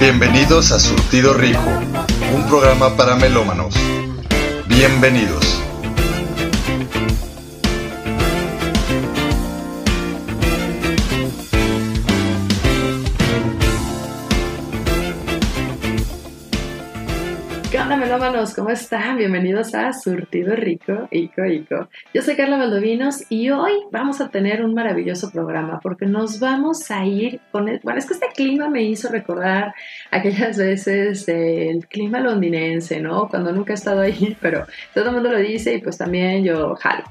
Bienvenidos 0.00 0.72
a 0.72 0.80
Surtido 0.80 1.34
Rico, 1.34 1.60
un 2.34 2.48
programa 2.48 2.96
para 2.96 3.14
melómanos. 3.14 3.76
Bienvenidos. 4.66 5.43
¿Cómo 18.52 18.68
están? 18.68 19.16
Bienvenidos 19.16 19.74
a 19.74 19.92
Surtido 19.94 20.54
Rico, 20.54 21.08
Ico, 21.10 21.46
Ico. 21.46 21.88
Yo 22.12 22.20
soy 22.20 22.36
Carla 22.36 22.58
Valdovinos 22.58 23.24
y 23.30 23.48
hoy 23.48 23.72
vamos 23.90 24.20
a 24.20 24.28
tener 24.28 24.62
un 24.62 24.74
maravilloso 24.74 25.30
programa 25.30 25.80
porque 25.80 26.04
nos 26.04 26.40
vamos 26.40 26.90
a 26.90 27.06
ir 27.06 27.40
con 27.50 27.68
el... 27.68 27.80
Bueno, 27.82 27.98
es 27.98 28.06
que 28.06 28.12
este 28.12 28.26
clima 28.34 28.68
me 28.68 28.82
hizo 28.82 29.08
recordar 29.08 29.72
aquellas 30.10 30.58
veces 30.58 31.24
del 31.24 31.86
clima 31.86 32.20
londinense, 32.20 33.00
¿no? 33.00 33.28
Cuando 33.28 33.50
nunca 33.50 33.72
he 33.72 33.76
estado 33.76 34.02
ahí, 34.02 34.36
pero 34.42 34.66
todo 34.92 35.06
el 35.06 35.14
mundo 35.14 35.30
lo 35.30 35.38
dice 35.38 35.74
y 35.74 35.80
pues 35.80 35.96
también 35.96 36.44
yo 36.44 36.74
jalo. 36.74 37.04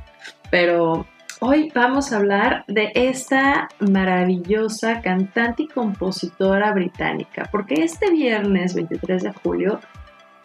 Pero 0.51 1.07
Hoy 1.39 1.73
vamos 1.75 2.13
a 2.13 2.17
hablar 2.17 2.63
de 2.69 2.93
esta 2.95 3.67
maravillosa 3.79 5.01
cantante 5.01 5.63
y 5.63 5.67
compositora 5.67 6.71
británica, 6.71 7.49
porque 7.51 7.83
este 7.83 8.11
viernes 8.11 8.73
23 8.75 9.23
de 9.23 9.33
julio 9.33 9.81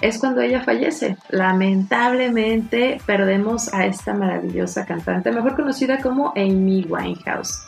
es 0.00 0.18
cuando 0.18 0.40
ella 0.40 0.62
fallece. 0.62 1.16
Lamentablemente 1.30 3.00
perdemos 3.04 3.72
a 3.74 3.86
esta 3.86 4.14
maravillosa 4.14 4.86
cantante, 4.86 5.32
mejor 5.32 5.56
conocida 5.56 6.00
como 6.00 6.32
Amy 6.36 6.86
Winehouse. 6.88 7.66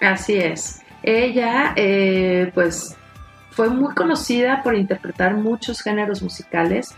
Así 0.00 0.34
es. 0.34 0.82
Ella, 1.02 1.72
eh, 1.76 2.50
pues, 2.54 2.96
fue 3.50 3.68
muy 3.68 3.94
conocida 3.94 4.62
por 4.62 4.74
interpretar 4.74 5.36
muchos 5.36 5.80
géneros 5.80 6.22
musicales, 6.22 6.94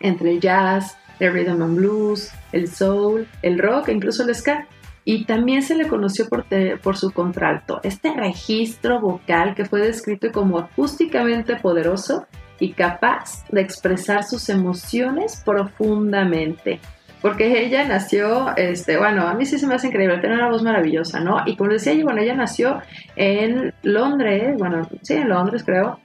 entre 0.00 0.32
el 0.32 0.40
jazz, 0.40 0.96
el 1.18 1.32
rhythm 1.32 1.62
and 1.62 1.76
blues, 1.76 2.30
el 2.52 2.68
soul, 2.68 3.28
el 3.42 3.58
rock 3.58 3.88
e 3.88 3.92
incluso 3.92 4.24
el 4.24 4.34
ska. 4.34 4.66
Y 5.04 5.24
también 5.24 5.62
se 5.62 5.74
le 5.74 5.88
conoció 5.88 6.28
por, 6.28 6.44
por, 6.80 6.96
su 6.96 7.10
contralto, 7.10 7.80
este 7.82 8.12
registro 8.12 9.00
vocal 9.00 9.54
que 9.56 9.64
fue 9.64 9.80
descrito 9.80 10.30
como 10.30 10.58
acústicamente 10.58 11.56
poderoso 11.56 12.26
y 12.62 12.72
capaz 12.74 13.44
de 13.50 13.60
expresar 13.60 14.22
sus 14.22 14.48
emociones 14.48 15.42
profundamente. 15.44 16.78
Porque 17.20 17.64
ella 17.64 17.88
nació, 17.88 18.56
este, 18.56 18.98
bueno, 18.98 19.26
a 19.26 19.34
mí 19.34 19.46
sí 19.46 19.58
se 19.58 19.66
me 19.66 19.74
hace 19.74 19.88
increíble, 19.88 20.18
tiene 20.18 20.36
una 20.36 20.48
voz 20.48 20.62
maravillosa, 20.62 21.18
¿no? 21.18 21.42
Y 21.44 21.56
como 21.56 21.72
decía 21.72 21.92
yo, 21.92 22.04
bueno, 22.04 22.20
ella 22.20 22.36
nació 22.36 22.80
en 23.16 23.74
Londres, 23.82 24.54
bueno, 24.58 24.88
sí, 25.02 25.14
en 25.14 25.28
Londres 25.28 25.64
creo, 25.66 25.98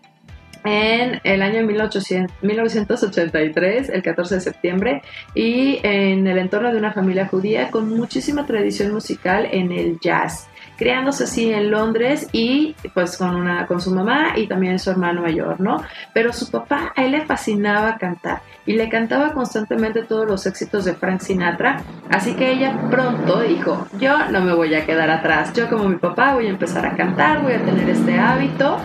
en 0.64 1.22
el 1.24 1.44
año 1.44 1.64
1983, 1.64 3.90
el 3.90 4.02
14 4.02 4.36
de 4.36 4.42
septiembre, 4.42 5.04
y 5.36 5.80
en 5.84 6.26
el 6.26 6.40
entorno 6.40 6.72
de 6.72 6.80
una 6.80 6.92
familia 6.92 7.28
judía 7.28 7.70
con 7.70 7.88
muchísima 7.88 8.48
tradición 8.48 8.92
musical 8.92 9.48
en 9.52 9.72
el 9.72 10.00
jazz 10.00 10.48
criándose 10.78 11.26
así 11.26 11.52
en 11.52 11.72
Londres 11.72 12.28
y 12.32 12.76
pues 12.94 13.18
con, 13.18 13.36
una, 13.36 13.68
con 13.68 13.82
su 13.82 13.94
mamá 13.94 14.38
y 14.38 14.48
también 14.48 14.80
su 14.80 14.90
hermano 14.90 15.22
mayor, 15.22 15.60
¿no? 15.60 15.84
Pero 16.14 16.32
su 16.32 16.50
papá, 16.50 16.94
a 16.96 17.04
él 17.04 17.12
le 17.12 17.26
fascinaba 17.26 17.98
cantar 17.98 18.42
y 18.66 18.74
le 18.74 18.90
cantaba 18.90 19.34
constantemente 19.34 20.04
todos 20.04 20.28
los 20.28 20.46
éxitos 20.46 20.86
de 20.86 20.94
Frank 20.94 21.22
Sinatra, 21.22 21.82
así 22.10 22.36
que 22.36 22.52
ella 22.52 22.90
pronto 22.90 23.42
dijo, 23.42 23.88
yo 24.00 24.30
no 24.30 24.42
me 24.42 24.54
voy 24.54 24.76
a 24.76 24.86
quedar 24.86 25.10
atrás, 25.10 25.54
yo 25.54 25.68
como 25.68 25.90
mi 25.90 25.96
papá 25.96 26.34
voy 26.34 26.48
a 26.48 26.50
empezar 26.50 26.86
a 26.86 26.96
cantar, 26.96 27.42
voy 27.42 27.54
a 27.54 27.64
tener 27.64 27.90
este 27.90 28.20
hábito 28.20 28.78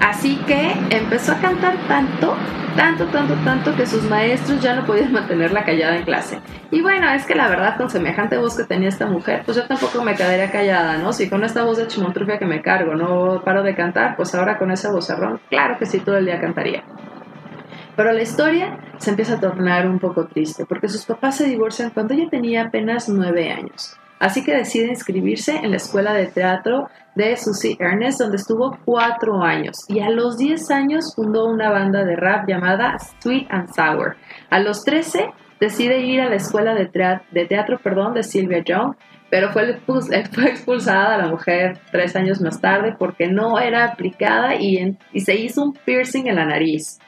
Así 0.00 0.36
que 0.46 0.72
empezó 0.90 1.32
a 1.32 1.40
cantar 1.40 1.76
tanto, 1.88 2.36
tanto, 2.76 3.06
tanto, 3.06 3.34
tanto 3.44 3.74
que 3.74 3.86
sus 3.86 4.02
maestros 4.04 4.60
ya 4.60 4.74
no 4.74 4.84
podían 4.84 5.12
mantenerla 5.12 5.64
callada 5.64 5.96
en 5.96 6.04
clase. 6.04 6.40
Y 6.70 6.82
bueno, 6.82 7.10
es 7.10 7.24
que 7.24 7.34
la 7.34 7.48
verdad 7.48 7.76
con 7.76 7.90
semejante 7.90 8.36
voz 8.36 8.56
que 8.56 8.64
tenía 8.64 8.88
esta 8.88 9.06
mujer, 9.06 9.42
pues 9.44 9.56
yo 9.56 9.66
tampoco 9.66 10.02
me 10.02 10.14
quedaría 10.14 10.50
callada, 10.50 10.98
¿no? 10.98 11.12
Si 11.12 11.28
con 11.28 11.44
esta 11.44 11.62
voz 11.62 11.78
de 11.78 11.86
chimontrufia 11.86 12.38
que 12.38 12.46
me 12.46 12.62
cargo 12.62 12.94
no 12.94 13.42
paro 13.44 13.62
de 13.62 13.74
cantar, 13.74 14.16
pues 14.16 14.34
ahora 14.34 14.58
con 14.58 14.70
ese 14.70 14.90
vozarrón, 14.90 15.40
claro 15.48 15.78
que 15.78 15.86
sí, 15.86 16.00
todo 16.00 16.16
el 16.16 16.26
día 16.26 16.40
cantaría. 16.40 16.82
Pero 17.96 18.12
la 18.12 18.22
historia 18.22 18.78
se 18.98 19.10
empieza 19.10 19.34
a 19.34 19.40
tornar 19.40 19.88
un 19.88 19.98
poco 19.98 20.26
triste, 20.26 20.66
porque 20.66 20.88
sus 20.88 21.06
papás 21.06 21.36
se 21.36 21.46
divorcian 21.46 21.90
cuando 21.90 22.12
ella 22.12 22.28
tenía 22.30 22.64
apenas 22.64 23.08
nueve 23.08 23.50
años. 23.50 23.96
Así 24.18 24.44
que 24.44 24.54
decide 24.54 24.88
inscribirse 24.88 25.56
en 25.56 25.70
la 25.70 25.76
escuela 25.76 26.12
de 26.12 26.26
teatro 26.26 26.88
de 27.16 27.36
Susie 27.36 27.76
Ernest, 27.80 28.20
donde 28.20 28.36
estuvo 28.36 28.78
cuatro 28.84 29.42
años. 29.42 29.78
Y 29.88 30.00
a 30.00 30.10
los 30.10 30.36
diez 30.36 30.70
años 30.70 31.12
fundó 31.16 31.46
una 31.46 31.70
banda 31.70 32.04
de 32.04 32.14
rap 32.14 32.46
llamada 32.46 32.96
Sweet 33.20 33.48
and 33.50 33.68
Sour. 33.74 34.16
A 34.50 34.60
los 34.60 34.84
trece 34.84 35.30
decide 35.58 36.00
ir 36.00 36.20
a 36.20 36.28
la 36.28 36.36
escuela 36.36 36.74
de, 36.74 36.86
teatro, 37.46 37.78
perdón, 37.82 38.14
de 38.14 38.22
Sylvia 38.22 38.62
Young, 38.62 38.94
pero 39.30 39.50
fue, 39.50 39.78
fue, 39.86 40.48
expulsada 40.48 41.16
la 41.16 41.26
mujer 41.26 41.78
tres 41.90 42.14
años 42.14 42.40
más 42.40 42.60
tarde 42.60 42.94
porque 42.96 43.26
no 43.28 43.58
era 43.58 43.84
aplicada 43.86 44.54
y, 44.54 44.96
y 45.12 45.20
se 45.20 45.34
hizo 45.34 45.62
un 45.62 45.72
piercing 45.72 46.26
en 46.26 46.36
la 46.36 46.44
nariz. 46.44 46.98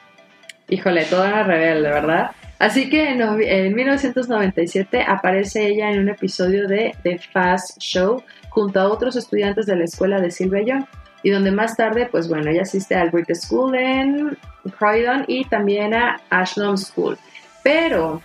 Híjole, 0.67 1.05
toda 1.05 1.29
una 1.29 1.43
rebelde, 1.43 1.89
¿verdad? 1.89 2.31
Así 2.59 2.89
que 2.89 3.09
en, 3.11 3.73
1997 3.73 5.05
aparece 5.07 5.65
ella 5.65 5.91
en 5.91 5.99
un 5.99 6.09
episodio 6.09 6.67
de 6.67 6.93
The 7.03 7.17
Fast 7.17 7.79
Show 7.79 8.21
junto 8.49 8.81
a 8.81 8.89
otros 8.89 9.15
estudiantes 9.15 9.65
de 9.65 9.77
la 9.77 9.85
escuela 9.85 10.19
de 10.19 10.29
Sylvia 10.29 10.63
Young 10.63 10.85
y 11.23 11.29
donde 11.29 11.51
más 11.51 11.77
tarde, 11.77 12.09
pues 12.11 12.27
bueno, 12.27 12.51
ella 12.51 12.63
asiste 12.63 12.95
al 12.95 13.11
Brit 13.11 13.33
School 13.33 13.75
en 13.75 14.37
Croydon 14.77 15.23
y 15.27 15.45
también 15.45 15.93
a 15.93 16.19
Ashland 16.29 16.77
School. 16.77 17.17
Pero 17.63 18.21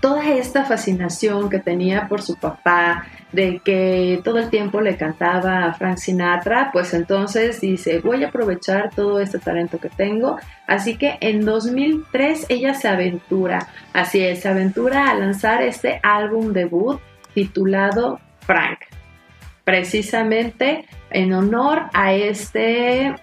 toda 0.00 0.28
esta 0.30 0.64
fascinación 0.64 1.48
que 1.48 1.58
tenía 1.58 2.08
por 2.08 2.22
su 2.22 2.36
papá, 2.36 3.06
de 3.32 3.60
que 3.62 4.20
todo 4.24 4.38
el 4.38 4.48
tiempo 4.48 4.80
le 4.80 4.96
cantaba 4.96 5.64
a 5.64 5.74
Frank 5.74 5.98
Sinatra, 5.98 6.70
pues 6.72 6.94
entonces 6.94 7.60
dice, 7.60 8.00
voy 8.00 8.24
a 8.24 8.28
aprovechar 8.28 8.90
todo 8.94 9.20
este 9.20 9.38
talento 9.38 9.78
que 9.78 9.90
tengo. 9.90 10.38
Así 10.66 10.96
que 10.96 11.18
en 11.20 11.44
2003 11.44 12.46
ella 12.48 12.74
se 12.74 12.88
aventura, 12.88 13.68
así 13.92 14.20
es, 14.20 14.40
se 14.40 14.48
aventura 14.48 15.10
a 15.10 15.14
lanzar 15.14 15.62
este 15.62 16.00
álbum 16.02 16.52
debut 16.52 17.00
titulado 17.34 18.20
Frank, 18.40 18.78
precisamente 19.64 20.86
en 21.10 21.32
honor 21.34 21.84
a 21.92 22.14
este 22.14 23.14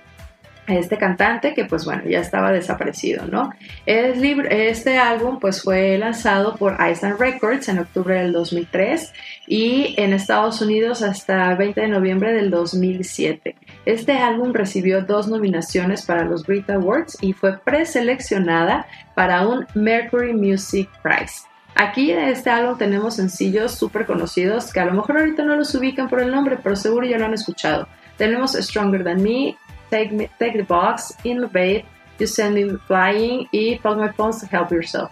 este 0.67 0.97
cantante 0.97 1.53
que 1.53 1.65
pues 1.65 1.85
bueno 1.85 2.03
ya 2.07 2.19
estaba 2.19 2.51
desaparecido 2.51 3.25
no 3.27 3.51
este 3.85 4.97
álbum 4.97 5.39
pues 5.39 5.61
fue 5.61 5.97
lanzado 5.97 6.55
por 6.55 6.77
Island 6.79 7.19
Records 7.19 7.69
en 7.69 7.79
octubre 7.79 8.15
del 8.15 8.31
2003 8.31 9.13
y 9.47 9.93
en 9.97 10.13
Estados 10.13 10.61
Unidos 10.61 11.03
hasta 11.03 11.53
20 11.55 11.81
de 11.81 11.87
noviembre 11.87 12.33
del 12.33 12.49
2007 12.49 13.55
este 13.85 14.13
álbum 14.13 14.53
recibió 14.53 15.01
dos 15.01 15.27
nominaciones 15.27 16.03
para 16.03 16.25
los 16.25 16.45
Brit 16.45 16.69
Awards 16.69 17.17
y 17.21 17.33
fue 17.33 17.57
preseleccionada 17.59 18.87
para 19.13 19.47
un 19.47 19.67
Mercury 19.75 20.33
Music 20.33 20.89
Prize. 21.03 21.43
Aquí 21.75 22.11
en 22.11 22.19
este 22.19 22.49
álbum 22.49 22.77
tenemos 22.77 23.15
sencillos 23.15 23.75
súper 23.75 24.05
conocidos 24.05 24.71
que 24.71 24.79
a 24.79 24.85
lo 24.85 24.93
mejor 24.93 25.17
ahorita 25.19 25.43
no 25.43 25.55
los 25.55 25.75
ubican 25.75 26.09
por 26.09 26.21
el 26.21 26.31
nombre, 26.31 26.57
pero 26.61 26.75
seguro 26.75 27.05
ya 27.05 27.17
lo 27.17 27.25
han 27.25 27.33
escuchado. 27.33 27.87
Tenemos 28.17 28.53
Stronger 28.53 29.03
Than 29.03 29.21
Me, 29.21 29.57
Take, 29.89 30.29
the 30.39 30.65
Box, 30.67 31.15
Innovate, 31.23 31.85
You 32.19 32.27
Send 32.27 32.55
Me 32.55 32.77
Flying 32.87 33.47
y 33.51 33.77
Phones 33.77 34.39
to 34.41 34.47
Help 34.51 34.71
Yourself. 34.71 35.09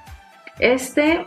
Este, 0.59 1.25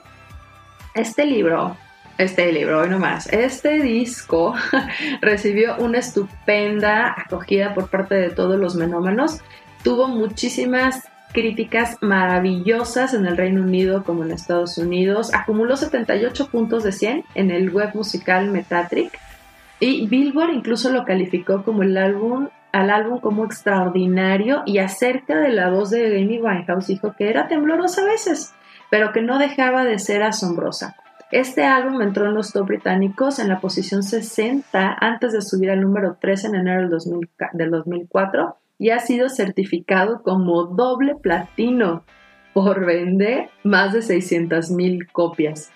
este 0.94 1.26
libro, 1.26 1.76
este 2.18 2.52
libro, 2.52 2.80
hoy 2.80 2.88
nomás, 2.88 3.26
este 3.32 3.80
disco 3.80 4.54
recibió 5.20 5.76
una 5.78 5.98
estupenda 5.98 7.14
acogida 7.16 7.74
por 7.74 7.90
parte 7.90 8.14
de 8.14 8.30
todos 8.30 8.58
los 8.58 8.74
menómanos. 8.74 9.40
Tuvo 9.82 10.08
muchísimas 10.08 11.02
críticas 11.32 11.98
maravillosas 12.00 13.12
en 13.12 13.26
el 13.26 13.36
Reino 13.36 13.62
Unido 13.62 14.04
como 14.04 14.24
en 14.24 14.30
Estados 14.30 14.78
Unidos. 14.78 15.34
Acumuló 15.34 15.76
78 15.76 16.48
puntos 16.48 16.82
de 16.82 16.92
100 16.92 17.24
en 17.34 17.50
el 17.50 17.70
web 17.70 17.90
musical 17.94 18.50
Metatric. 18.50 19.18
Y 19.78 20.06
Billboard 20.06 20.54
incluso 20.54 20.90
lo 20.90 21.04
calificó 21.04 21.62
como 21.62 21.82
el 21.82 21.98
álbum 21.98 22.48
al 22.76 22.90
álbum 22.90 23.20
como 23.20 23.46
extraordinario 23.46 24.62
y 24.66 24.78
acerca 24.78 25.38
de 25.38 25.48
la 25.48 25.70
voz 25.70 25.88
de 25.88 26.20
Amy 26.20 26.38
Winehouse 26.38 26.88
dijo 26.88 27.14
que 27.16 27.30
era 27.30 27.48
temblorosa 27.48 28.02
a 28.02 28.04
veces, 28.04 28.54
pero 28.90 29.12
que 29.14 29.22
no 29.22 29.38
dejaba 29.38 29.84
de 29.84 29.98
ser 29.98 30.22
asombrosa. 30.22 30.94
Este 31.32 31.64
álbum 31.64 32.02
entró 32.02 32.26
en 32.26 32.34
los 32.34 32.52
top 32.52 32.66
británicos 32.66 33.38
en 33.38 33.48
la 33.48 33.60
posición 33.60 34.02
60 34.02 34.94
antes 35.00 35.32
de 35.32 35.40
subir 35.40 35.70
al 35.70 35.80
número 35.80 36.18
3 36.20 36.44
en 36.44 36.54
enero 36.54 36.88
del, 37.54 37.70
2004 37.70 38.58
y 38.78 38.90
ha 38.90 38.98
sido 38.98 39.30
certificado 39.30 40.22
como 40.22 40.64
doble 40.64 41.14
platino 41.14 42.04
por 42.52 42.84
vender 42.84 43.48
más 43.64 43.94
de 43.94 44.00
600.000 44.00 45.10
copias. 45.12 45.72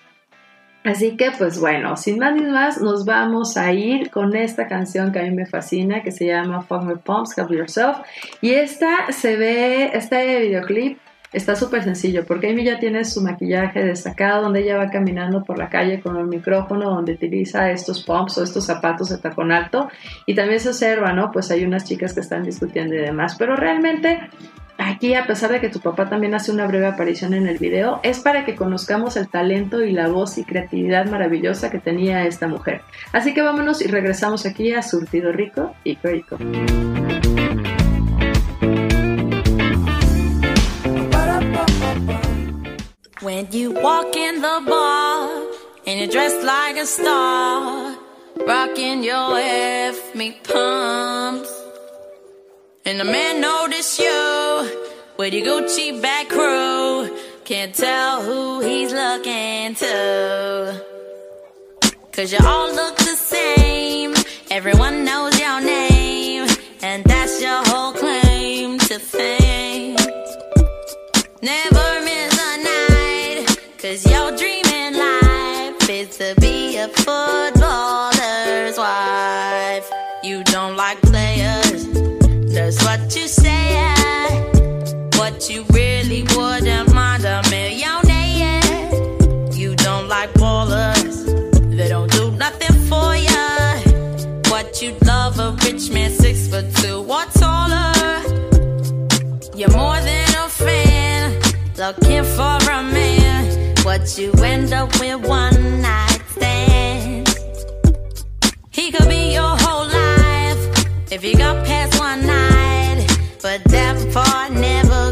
Así 0.83 1.17
que 1.17 1.31
pues 1.37 1.61
bueno, 1.61 1.97
sin 1.97 2.19
más 2.19 2.35
ni 2.35 2.43
más, 2.43 2.81
nos 2.81 3.05
vamos 3.05 3.57
a 3.57 3.73
ir 3.73 4.11
con 4.11 4.35
esta 4.35 4.67
canción 4.67 5.13
que 5.13 5.19
a 5.19 5.23
mí 5.23 5.31
me 5.31 5.45
fascina, 5.45 6.03
que 6.03 6.11
se 6.11 6.27
llama 6.27 6.63
Fuck 6.63 6.85
My 6.85 6.95
Pumps, 6.97 7.37
Help 7.37 7.51
Yourself. 7.51 7.99
Y 8.41 8.53
esta 8.53 9.13
se 9.13 9.37
ve, 9.37 9.91
este 9.93 10.41
videoclip 10.41 10.99
está 11.33 11.55
súper 11.55 11.85
sencillo, 11.85 12.25
porque 12.25 12.51
Amy 12.51 12.65
ya 12.65 12.79
tiene 12.79 13.05
su 13.05 13.21
maquillaje 13.21 13.85
destacado, 13.85 14.43
donde 14.43 14.61
ella 14.61 14.79
va 14.79 14.91
caminando 14.91 15.45
por 15.45 15.59
la 15.59 15.69
calle 15.69 16.01
con 16.01 16.17
el 16.17 16.27
micrófono, 16.27 16.91
donde 16.91 17.13
utiliza 17.13 17.71
estos 17.71 18.03
pumps 18.03 18.39
o 18.39 18.43
estos 18.43 18.65
zapatos 18.65 19.11
de 19.11 19.19
tacón 19.19 19.53
alto. 19.53 19.89
Y 20.27 20.35
también 20.35 20.61
se 20.61 20.71
observa, 20.71 21.13
¿no? 21.13 21.31
Pues 21.31 21.51
hay 21.51 21.65
unas 21.65 21.85
chicas 21.85 22.15
que 22.15 22.21
están 22.21 22.43
discutiendo 22.43 22.95
y 22.95 22.99
demás. 22.99 23.37
Pero 23.39 23.55
realmente 23.55 24.19
Aquí, 24.83 25.15
a 25.15 25.27
pesar 25.27 25.53
de 25.53 25.61
que 25.61 25.69
tu 25.69 25.81
papá 25.81 26.09
también 26.09 26.35
hace 26.35 26.51
una 26.51 26.67
breve 26.67 26.87
aparición 26.87 27.35
en 27.35 27.47
el 27.47 27.59
video, 27.59 28.01
es 28.03 28.21
para 28.21 28.47
que 28.47 28.57
conozcamos 28.57 29.15
el 29.19 29.29
talento 29.29 29.83
y 29.83 29.93
la 29.93 30.09
voz 30.09 30.39
y 30.39 30.45
creatividad 30.45 31.05
maravillosa 31.05 31.71
que 31.71 31.79
tenía 31.79 32.25
esta 32.25 32.49
mujer. 32.49 32.81
Así 33.13 33.35
que 33.35 33.43
vámonos 33.43 33.83
y 33.83 33.89
regresamos 33.89 34.47
aquí 34.47 34.73
a 34.73 34.83
Surtido 34.83 35.33
Rico 35.33 35.75
y 35.85 35.99
Rico. 36.03 36.39
When 43.21 43.49
you 43.53 43.73
walk 43.73 44.17
in 44.17 44.41
the 44.41 44.63
bar 44.67 45.29
and 45.87 45.99
you're 45.99 46.09
dressed 46.09 46.43
like 46.43 46.79
a 46.79 46.87
rocking 48.47 49.05
your 49.05 49.39
F 49.39 50.15
me 50.15 50.33
pumps. 50.43 51.53
And 52.87 52.99
the 52.99 53.05
man 53.05 53.43
notice 53.43 53.99
you 53.99 54.40
with 55.21 55.35
your 55.35 55.45
Gucci 55.45 56.01
back 56.01 56.31
crew. 56.31 57.15
Can't 57.45 57.75
tell 57.75 58.23
who 58.23 58.61
he's 58.61 58.91
looking 58.91 59.75
to. 59.75 60.83
Cause 62.11 62.33
you 62.33 62.39
all 62.43 62.75
look 62.75 62.97
the 62.97 63.17
same. 63.35 64.15
Everyone 64.51 65.05
knows 65.05 65.39
your 65.39 65.61
name. 65.61 66.49
And 66.81 67.05
that's 67.05 67.43
your 67.43 67.63
whole 67.67 67.93
claim 67.93 68.79
to 68.79 68.99
fame. 68.99 69.97
Never 71.43 71.89
miss 72.09 72.33
a 72.49 72.53
night. 72.73 73.47
Cause 73.77 74.01
your 74.11 74.35
dream 74.39 74.65
in 74.83 74.95
life 74.97 75.91
is 75.91 76.17
to 76.17 76.35
be 76.41 76.79
a 76.79 76.89
footballer's 76.89 77.60
you 85.49 85.65
really 85.73 86.23
wouldn't 86.37 86.93
mind 86.93 87.25
a 87.25 87.41
millionaire. 87.49 88.61
You 89.55 89.75
don't 89.77 90.07
like 90.07 90.33
ballers, 90.35 91.25
they 91.77 91.89
don't 91.89 92.11
do 92.13 92.31
nothing 92.33 92.77
for 92.89 93.17
ya. 93.17 93.79
What 94.51 94.83
you 94.83 94.95
love 95.07 95.39
a 95.39 95.53
rich 95.65 95.91
man, 95.91 96.11
six 96.11 96.49
foot 96.49 96.67
two 96.77 96.99
or 97.09 97.25
taller. 97.39 98.21
You're 99.57 99.71
more 99.71 100.01
than 100.01 100.29
a 100.45 100.49
fan, 100.49 101.41
looking 101.79 102.25
for 102.25 102.59
a 102.71 102.83
man. 102.83 103.75
What 103.85 104.19
you 104.19 104.33
end 104.45 104.73
up 104.75 104.91
with 105.01 105.27
one 105.27 105.81
night 105.81 106.21
stands. 106.33 107.35
He 108.71 108.93
could 108.93 109.09
be 109.09 109.33
your 109.33 109.57
whole 109.63 109.87
life 109.87 111.13
if 111.13 111.25
you 111.25 111.35
got 111.37 111.65
past 111.65 111.99
one 111.99 112.27
night 112.27 112.51
but 113.43 113.65
that 113.65 113.97
part 114.13 114.53
never 114.53 115.10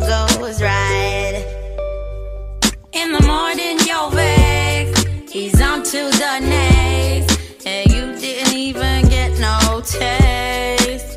In 2.98 3.12
the 3.12 3.22
morning, 3.22 3.78
you're 3.86 4.10
he's 5.30 5.60
on 5.62 5.84
to 5.84 6.10
the 6.22 6.40
next, 6.40 7.64
and 7.64 7.88
you 7.92 8.18
didn't 8.18 8.54
even 8.54 9.08
get 9.08 9.38
no 9.38 9.80
taste. 9.82 11.16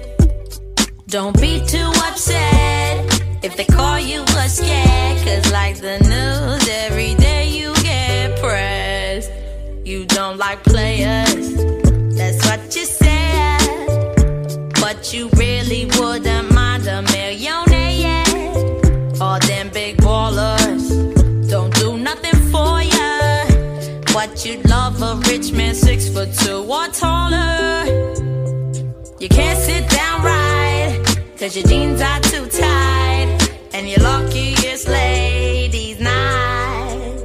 Don't 1.08 1.36
be 1.42 1.60
too 1.66 1.92
upset 2.06 3.24
if 3.42 3.58
they 3.58 3.66
call 3.66 4.00
you 4.00 4.22
a 4.22 4.48
scared, 4.48 5.18
cause 5.26 5.52
like 5.52 5.78
the 5.78 5.98
news, 6.12 6.70
every 6.70 7.16
day 7.16 7.50
you 7.50 7.74
get 7.82 8.40
pressed. 8.40 9.32
You 9.84 10.06
don't 10.06 10.38
like 10.38 10.64
players, 10.64 11.56
that's 12.16 12.46
what 12.46 12.76
you 12.76 12.86
said, 12.86 13.60
but 14.80 15.12
you 15.12 15.30
really 15.30 15.86
wouldn't 15.98 16.51
What 24.14 24.46
you'd 24.46 24.68
love 24.70 25.02
a 25.02 25.16
rich 25.30 25.54
man, 25.54 25.74
six 25.74 26.10
foot 26.10 26.34
two 26.34 26.64
or 26.70 26.88
taller. 26.88 27.86
You 29.20 29.30
can't 29.30 29.58
sit 29.58 29.90
down 29.90 30.22
right, 30.22 31.02
cause 31.38 31.56
your 31.56 31.66
jeans 31.66 32.02
are 32.02 32.20
too 32.20 32.46
tight. 32.48 33.38
And 33.74 33.88
you're 33.88 34.04
lucky 34.04 34.54
it's 34.58 34.86
ladies' 34.86 36.02
night. 36.02 37.24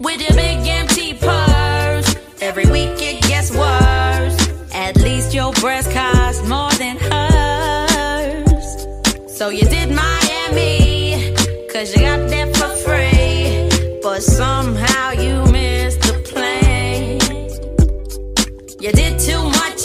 With 0.00 0.20
your 0.20 0.34
big 0.34 0.66
empty 0.66 1.14
purse, 1.14 2.16
every 2.40 2.66
week 2.66 3.00
it 3.00 3.22
gets 3.22 3.52
worse. 3.52 4.36
At 4.74 4.96
least 4.96 5.32
your 5.32 5.52
breast 5.54 5.92
costs 5.92 6.44
more 6.48 6.72
than 6.72 6.96
hers. 6.96 8.66
so 9.38 9.50
you 9.50 9.62
did 9.62 9.90
Miami, 9.90 11.34
cause 11.72 11.94
you 11.94 12.00
got 12.02 12.28
that 12.30 12.56
for 12.56 12.68
free. 12.84 14.00
But 14.02 14.22
somehow 14.22 14.77
You 18.88 18.94
did 18.94 19.20
too 19.20 19.42
much, 19.42 19.84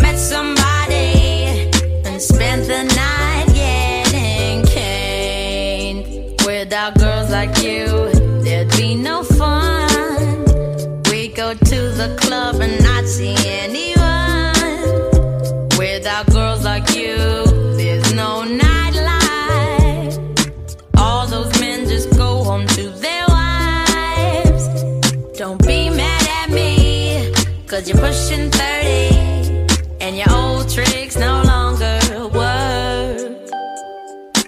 met 0.00 0.16
somebody, 0.16 1.58
and 2.04 2.22
spent 2.22 2.68
the 2.68 2.84
night 2.94 3.46
getting 3.52 4.64
caned. 4.64 6.40
Without 6.46 6.96
girls 6.96 7.30
like 7.32 7.60
you, 7.60 8.12
there'd 8.44 8.70
be 8.76 8.94
no 8.94 9.24
fun. 9.24 10.44
We 11.10 11.26
go 11.34 11.54
to 11.54 11.80
the 12.00 12.16
club 12.20 12.60
and 12.60 12.77
pushing 28.00 28.50
30 28.50 29.66
and 30.00 30.16
your 30.16 30.30
old 30.30 30.68
tricks 30.70 31.16
no 31.16 31.42
longer 31.42 31.98
work. 32.28 33.32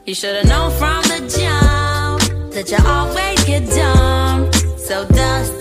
You 0.07 0.15
should've 0.15 0.49
known 0.49 0.71
from 0.81 1.03
the 1.13 1.19
jump 1.37 2.53
that 2.55 2.71
you 2.71 2.79
always 2.87 3.39
get 3.45 3.69
dumb. 3.69 4.51
So 4.79 5.07
dust 5.07 5.60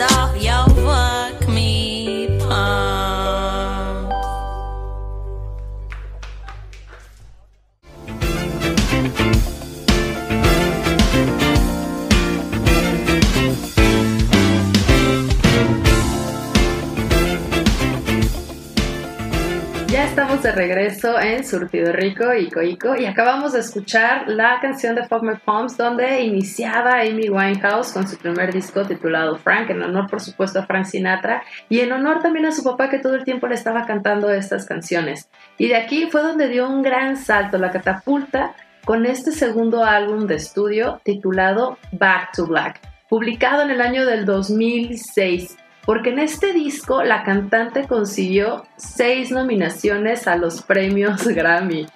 de 20.50 20.56
regreso 20.56 21.20
en 21.20 21.46
Surtido 21.46 21.92
Rico 21.92 22.34
y 22.34 22.50
Coico 22.50 22.96
y 22.96 23.06
acabamos 23.06 23.54
de 23.54 23.60
escuchar 23.60 24.28
la 24.28 24.60
canción 24.60 24.96
de 24.96 25.06
Fuck 25.06 25.22
My 25.22 25.36
Palms 25.46 25.78
donde 25.78 26.22
iniciaba 26.22 27.02
Amy 27.02 27.30
Winehouse 27.30 27.92
con 27.92 28.08
su 28.08 28.18
primer 28.18 28.52
disco 28.52 28.84
titulado 28.84 29.38
Frank, 29.38 29.70
en 29.70 29.84
honor 29.84 30.10
por 30.10 30.22
supuesto 30.22 30.58
a 30.58 30.66
Frank 30.66 30.86
Sinatra 30.86 31.44
y 31.70 31.82
en 31.82 31.92
honor 31.92 32.22
también 32.24 32.48
a 32.48 32.52
su 32.52 32.64
papá 32.64 32.90
que 32.90 32.98
todo 32.98 33.14
el 33.14 33.26
tiempo 33.26 33.46
le 33.46 33.54
estaba 33.54 33.86
cantando 33.86 34.32
estas 34.32 34.66
canciones. 34.66 35.30
Y 35.60 35.68
de 35.68 35.76
aquí 35.76 36.08
fue 36.10 36.24
donde 36.24 36.48
dio 36.48 36.68
un 36.68 36.82
gran 36.82 37.16
salto, 37.18 37.60
la 37.60 37.70
catapulta 37.70 38.56
con 38.86 39.06
este 39.06 39.32
segundo 39.32 39.84
álbum 39.84 40.26
de 40.26 40.36
estudio 40.36 41.00
titulado 41.04 41.78
Back 41.92 42.32
to 42.36 42.48
Black, 42.48 42.82
publicado 43.08 43.62
en 43.62 43.70
el 43.70 43.82
año 43.82 44.04
del 44.06 44.26
2006 44.26 45.58
porque 45.86 46.12
en 46.12 46.20
este 46.20 46.54
disco 46.54 47.04
la 47.04 47.24
cantante 47.24 47.88
consiguió 47.88 48.66
seis 48.76 49.32
nominaciones 49.32 50.28
a 50.28 50.36
los 50.36 50.62
premios 50.62 51.28
Grammy, 51.36 51.88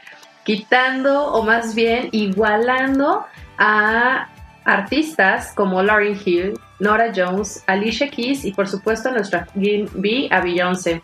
quitando 0.44 1.32
o 1.34 1.44
más 1.44 1.76
bien 1.76 2.10
igualando 2.12 3.26
a 3.58 4.30
artistas 4.66 5.54
como 5.56 5.84
Lauryn 5.84 6.20
Hill, 6.24 6.54
Nora 6.80 7.12
Jones, 7.16 7.64
Alicia 7.68 8.10
Keys 8.10 8.46
y 8.46 8.52
por 8.52 8.68
supuesto 8.68 9.12
nuestra 9.12 9.46
Queen 9.46 9.90
B 9.94 10.28
a 10.32 10.42
Beyoncé. 10.42 11.02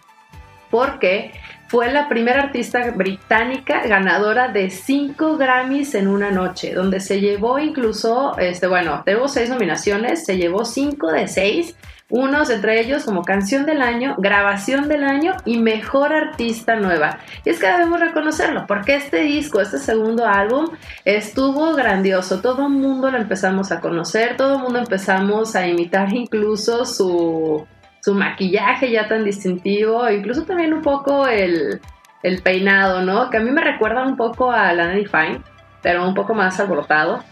porque 0.70 1.34
fue 1.70 1.92
la 1.92 2.10
primera 2.10 2.44
artista 2.44 2.90
británica 2.92 3.86
ganadora 3.86 4.48
de 4.48 4.72
cinco 4.72 5.38
Grammys 5.38 5.94
en 5.94 6.08
una 6.08 6.32
noche, 6.32 6.74
donde 6.74 7.00
se 7.00 7.22
llevó 7.22 7.60
incluso, 7.60 8.36
este, 8.40 8.66
bueno, 8.66 9.04
tuvo 9.06 9.28
seis 9.28 9.50
nominaciones, 9.52 10.26
se 10.26 10.38
llevó 10.38 10.66
cinco 10.66 11.12
de 11.12 11.28
seis, 11.28 11.76
unos 12.10 12.50
entre 12.50 12.82
ellos 12.82 13.06
como 13.06 13.24
canción 13.24 13.66
del 13.66 13.82
año, 13.82 14.16
grabación 14.18 14.88
del 14.88 15.04
año 15.04 15.36
y 15.46 15.60
mejor 15.60 16.14
artista 16.14 16.76
nueva. 16.76 17.20
Y 17.46 17.50
es 17.50 17.60
que 17.60 17.68
debemos 17.68 18.00
reconocerlo, 18.00 18.66
porque 18.68 18.96
este 18.96 19.22
disco, 19.22 19.62
este 19.62 19.78
segundo 19.78 20.26
álbum, 20.26 20.68
estuvo 21.06 21.74
grandioso. 21.76 22.42
Todo 22.42 22.68
el 22.68 22.74
mundo 22.74 23.12
lo 23.12 23.18
empezamos 23.18 23.72
a 23.72 23.80
conocer, 23.80 24.38
todo 24.38 24.56
el 24.56 24.62
mundo 24.62 24.80
empezamos 24.80 25.56
a 25.56 25.68
imitar 25.68 26.12
incluso 26.14 26.86
su 26.86 27.68
su 28.02 28.14
maquillaje 28.14 28.92
ya 28.92 29.08
tan 29.08 29.24
distintivo, 29.24 30.10
incluso 30.10 30.44
también 30.44 30.74
un 30.74 30.82
poco 30.82 31.28
el, 31.28 31.82
peinado, 32.44 33.02
¿no? 33.02 33.30
Que 33.30 33.38
a 33.38 33.40
mí 33.40 33.52
me 33.52 33.62
recuerda 33.62 34.04
un 34.04 34.18
poco 34.18 34.52
a 34.52 34.74
Lana 34.74 34.94
Fine, 34.94 35.42
pero 35.82 36.08
un 36.08 36.14
poco 36.14 36.34
más 36.34 36.60
alborotado. 36.60 37.24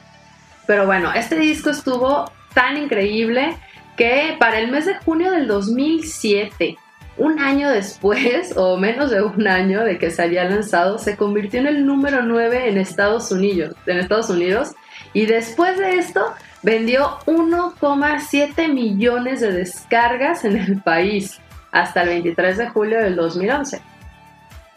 Pero 0.65 0.85
bueno, 0.85 1.11
este 1.13 1.35
disco 1.37 1.69
estuvo 1.69 2.29
tan 2.53 2.77
increíble 2.77 3.57
que 3.97 4.37
para 4.39 4.59
el 4.59 4.71
mes 4.71 4.85
de 4.85 4.95
junio 4.95 5.31
del 5.31 5.47
2007, 5.47 6.77
un 7.17 7.39
año 7.39 7.69
después, 7.69 8.53
o 8.55 8.77
menos 8.77 9.09
de 9.09 9.23
un 9.23 9.47
año 9.47 9.83
de 9.83 9.97
que 9.97 10.11
se 10.11 10.21
había 10.21 10.45
lanzado, 10.45 10.99
se 10.99 11.17
convirtió 11.17 11.59
en 11.59 11.67
el 11.67 11.85
número 11.85 12.21
9 12.21 12.69
en 12.69 12.77
Estados 12.77 13.31
Unidos. 13.31 13.75
En 13.87 13.97
Estados 13.97 14.29
Unidos 14.29 14.75
y 15.13 15.25
después 15.25 15.77
de 15.77 15.97
esto 15.97 16.33
vendió 16.61 17.17
1,7 17.25 18.71
millones 18.71 19.41
de 19.41 19.51
descargas 19.51 20.45
en 20.45 20.57
el 20.57 20.81
país 20.81 21.39
hasta 21.71 22.03
el 22.03 22.09
23 22.09 22.57
de 22.57 22.69
julio 22.69 22.99
del 22.99 23.15
2011. 23.15 23.81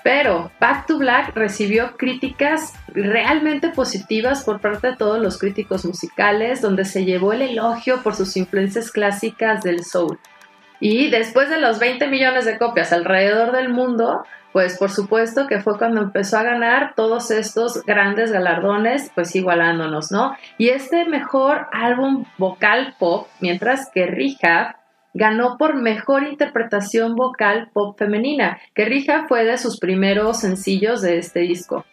Pero 0.03 0.51
Back 0.61 0.87
to 0.87 0.99
Black 0.99 1.35
recibió 1.35 1.97
críticas 1.97 2.73
realmente 2.89 3.69
positivas 3.69 4.45
por 4.45 4.61
parte 4.61 4.89
de 4.89 4.97
todos 4.97 5.19
los 5.21 5.39
críticos 5.39 5.85
musicales, 5.85 6.63
donde 6.63 6.85
se 6.85 7.05
llevó 7.05 7.33
el 7.33 7.43
elogio 7.43 8.03
por 8.03 8.15
sus 8.15 8.37
influencias 8.37 8.91
clásicas 8.91 9.63
del 9.63 9.85
soul. 9.85 10.19
Y 10.81 11.11
después 11.11 11.51
de 11.51 11.61
los 11.61 11.79
20 11.79 12.09
millones 12.09 12.47
de 12.47 12.57
copias 12.57 12.93
alrededor 12.93 13.53
del 13.53 13.69
mundo, 13.69 14.25
pues 14.53 14.79
por 14.79 14.91
supuesto 14.91 15.47
que 15.47 15.61
fue 15.61 15.79
cuando 15.79 16.01
empezó 16.01 16.39
a 16.39 16.43
ganar 16.43 16.95
todos 16.97 17.31
estos 17.31 17.85
grandes 17.85 18.33
galardones, 18.33 19.13
pues 19.15 19.37
igualándonos, 19.37 20.11
¿no? 20.11 20.35
Y 20.59 20.71
este 20.71 21.05
mejor 21.05 21.67
álbum 21.73 22.25
vocal 22.39 22.95
pop, 22.99 23.29
mientras 23.41 23.91
que 23.93 24.07
Rehab 24.07 24.80
ganó 25.15 25.57
por 25.59 25.75
mejor 25.75 26.25
interpretación 26.25 27.15
vocal 27.15 27.71
pop 27.73 27.99
femenina, 27.99 28.59
que 28.75 28.85
Rehab 28.85 29.29
fue 29.29 29.45
de 29.45 29.59
sus 29.59 29.79
primeros 29.79 30.41
sencillos 30.41 31.03
de 31.03 31.19
este 31.19 31.41
disco. 31.41 31.85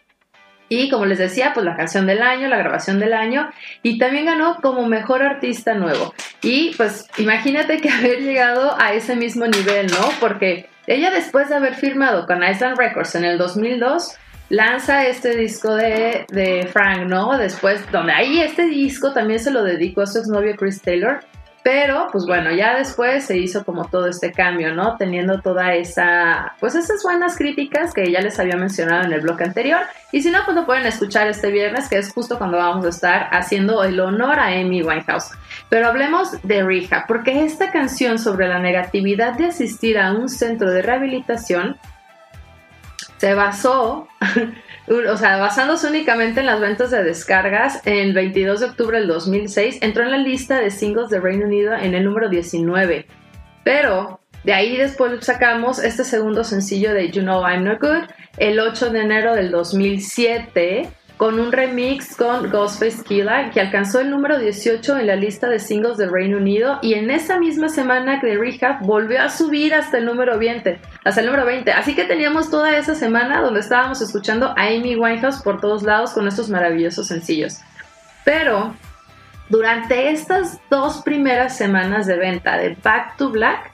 Y 0.70 0.90
como 0.90 1.06
les 1.06 1.18
decía, 1.18 1.52
pues 1.54 1.66
la 1.66 1.78
canción 1.78 2.06
del 2.08 2.22
año, 2.22 2.50
la 2.50 2.58
grabación 2.58 3.00
del 3.00 3.14
año, 3.14 3.50
y 3.84 3.98
también 3.98 4.26
ganó 4.26 4.58
como 4.62 4.86
mejor 4.86 5.24
artista 5.24 5.74
nuevo. 5.74 6.14
Y 6.42 6.74
pues 6.76 7.08
imagínate 7.18 7.80
que 7.80 7.90
haber 7.92 8.22
llegado 8.22 8.76
a 8.80 8.94
ese 8.94 9.16
mismo 9.16 9.46
nivel, 9.48 9.88
¿no? 9.88 10.10
Porque 10.20 10.70
ella 10.86 11.12
después 11.12 11.50
de 11.50 11.56
haber 11.56 11.76
firmado 11.76 12.26
con 12.26 12.44
Island 12.44 12.78
Records 12.78 13.16
en 13.16 13.24
el 13.24 13.38
2002, 13.38 14.18
lanza 14.50 15.06
este 15.06 15.36
disco 15.36 15.74
de, 15.76 16.26
de 16.30 16.68
Frank, 16.72 17.08
¿no? 17.08 17.38
Después, 17.38 17.90
donde 17.92 18.14
ahí 18.14 18.42
este 18.42 18.66
disco 18.66 19.14
también 19.14 19.40
se 19.40 19.52
lo 19.52 19.64
dedicó 19.64 20.02
a 20.02 20.06
su 20.06 20.20
exnovio 20.20 20.56
Chris 20.56 20.82
Taylor. 20.82 21.20
Pero, 21.68 22.08
pues 22.14 22.26
bueno, 22.26 22.50
ya 22.54 22.78
después 22.78 23.26
se 23.26 23.38
hizo 23.38 23.66
como 23.66 23.90
todo 23.90 24.08
este 24.08 24.32
cambio, 24.32 24.74
¿no? 24.74 24.96
Teniendo 24.96 25.42
toda 25.42 25.74
esa, 25.74 26.54
pues 26.62 26.76
esas 26.76 27.04
buenas 27.04 27.36
críticas 27.36 27.94
que 27.94 28.10
ya 28.10 28.22
les 28.22 28.40
había 28.40 28.56
mencionado 28.56 29.04
en 29.04 29.12
el 29.12 29.20
blog 29.20 29.44
anterior. 29.44 29.82
Y 30.14 30.22
si 30.22 30.32
no, 30.32 30.40
pues 30.46 30.56
lo 30.56 30.66
pueden 30.66 30.86
escuchar 30.86 31.28
este 31.28 31.52
viernes, 31.52 31.90
que 31.90 31.98
es 31.98 32.14
justo 32.14 32.38
cuando 32.38 32.56
vamos 32.56 32.86
a 32.86 32.90
estar 32.90 33.28
haciendo 33.34 33.84
el 33.84 34.00
honor 34.00 34.40
a 34.40 34.46
Amy 34.46 34.82
Winehouse. 34.82 35.32
Pero 35.68 35.88
hablemos 35.90 36.42
de 36.42 36.64
Rija, 36.64 37.04
porque 37.06 37.44
esta 37.44 37.70
canción 37.70 38.18
sobre 38.18 38.48
la 38.48 38.60
negatividad 38.60 39.34
de 39.34 39.48
asistir 39.48 40.00
a 40.00 40.14
un 40.14 40.30
centro 40.30 40.72
de 40.72 40.82
rehabilitación 40.82 41.76
se 43.18 43.34
basó 43.34 44.08
o 44.88 45.18
sea, 45.18 45.38
basándose 45.38 45.88
únicamente 45.88 46.40
en 46.40 46.46
las 46.46 46.62
ventas 46.62 46.92
de 46.92 47.04
descargas, 47.04 47.82
el 47.86 48.14
22 48.14 48.62
de 48.62 48.66
octubre 48.68 49.00
del 49.00 49.08
2006 49.08 49.80
entró 49.82 50.04
en 50.04 50.12
la 50.12 50.18
lista 50.18 50.60
de 50.60 50.72
singles 50.72 51.10
de 51.10 51.20
Reino 51.20 51.46
Unido 51.46 51.74
en 51.74 51.94
el 51.94 52.06
número 52.06 52.30
19. 52.30 53.06
Pero 53.64 54.22
de 54.44 54.54
ahí 54.54 54.78
después 54.78 55.26
sacamos 55.26 55.80
este 55.80 56.06
segundo 56.06 56.46
sencillo 56.46 56.94
de 56.94 57.12
You 57.12 57.22
Know 57.22 57.46
I'm 57.46 57.66
Not 57.66 57.82
Good 57.82 58.10
el 58.38 58.60
8 58.60 58.92
de 58.92 59.02
enero 59.02 59.36
del 59.36 59.52
2007 59.52 60.90
con 61.18 61.40
un 61.40 61.52
remix 61.52 62.16
con 62.16 62.50
Ghostface 62.52 63.04
Killa 63.04 63.50
que 63.50 63.60
alcanzó 63.60 64.00
el 64.00 64.12
número 64.12 64.38
18 64.38 65.00
en 65.00 65.08
la 65.08 65.16
lista 65.16 65.50
de 65.50 65.60
singles 65.60 65.98
del 65.98 66.12
Reino 66.12 66.38
Unido 66.38 66.80
y 66.84 66.94
en 66.94 67.10
esa 67.10 67.40
misma 67.40 67.70
semana 67.70 68.22
que 68.22 68.38
Rehab 68.38 68.82
volvió 68.82 69.22
a 69.22 69.30
subir 69.30 69.74
hasta 69.74 69.98
el 69.98 70.06
número 70.06 70.38
20, 70.38 70.80
hasta 71.04 71.22
el 71.22 71.26
número 71.26 71.46
20. 71.46 71.72
Así 71.72 71.96
que 71.96 72.06
teníamos 72.06 72.52
toda 72.52 72.78
esa 72.78 72.94
semana 72.94 73.42
donde 73.42 73.62
estábamos 73.62 74.00
escuchando 74.02 74.54
a 74.56 74.68
Amy 74.68 74.96
Winehouse 74.96 75.42
por 75.42 75.60
todos 75.60 75.82
lados 75.82 76.12
con 76.12 76.28
estos 76.28 76.50
maravillosos 76.50 77.08
sencillos. 77.08 77.58
Pero 78.24 78.76
durante 79.50 80.12
estas 80.12 80.60
dos 80.70 81.02
primeras 81.02 81.58
semanas 81.58 82.06
de 82.06 82.18
venta 82.18 82.58
de 82.58 82.78
Back 82.84 83.18
to 83.18 83.32
Black, 83.32 83.72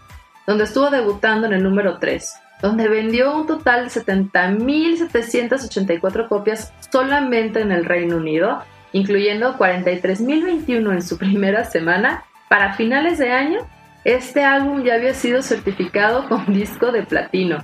donde 0.47 0.63
estuvo 0.63 0.89
debutando 0.89 1.47
en 1.47 1.53
el 1.53 1.63
número 1.63 1.99
3, 1.99 2.33
donde 2.63 2.87
vendió 2.87 3.35
un 3.35 3.45
total 3.45 3.83
de 3.83 3.91
70.784 3.91 6.27
copias 6.29 6.73
solamente 6.89 7.59
en 7.59 7.73
el 7.73 7.83
Reino 7.83 8.15
Unido, 8.15 8.63
incluyendo 8.93 9.57
43.021 9.57 10.93
en 10.93 11.01
su 11.01 11.17
primera 11.19 11.65
semana. 11.65 12.23
Para 12.47 12.71
finales 12.73 13.17
de 13.17 13.33
año, 13.33 13.67
este 14.05 14.45
álbum 14.45 14.81
ya 14.81 14.93
había 14.93 15.13
sido 15.13 15.41
certificado 15.41 16.29
con 16.29 16.45
disco 16.53 16.93
de 16.93 17.03
platino. 17.03 17.61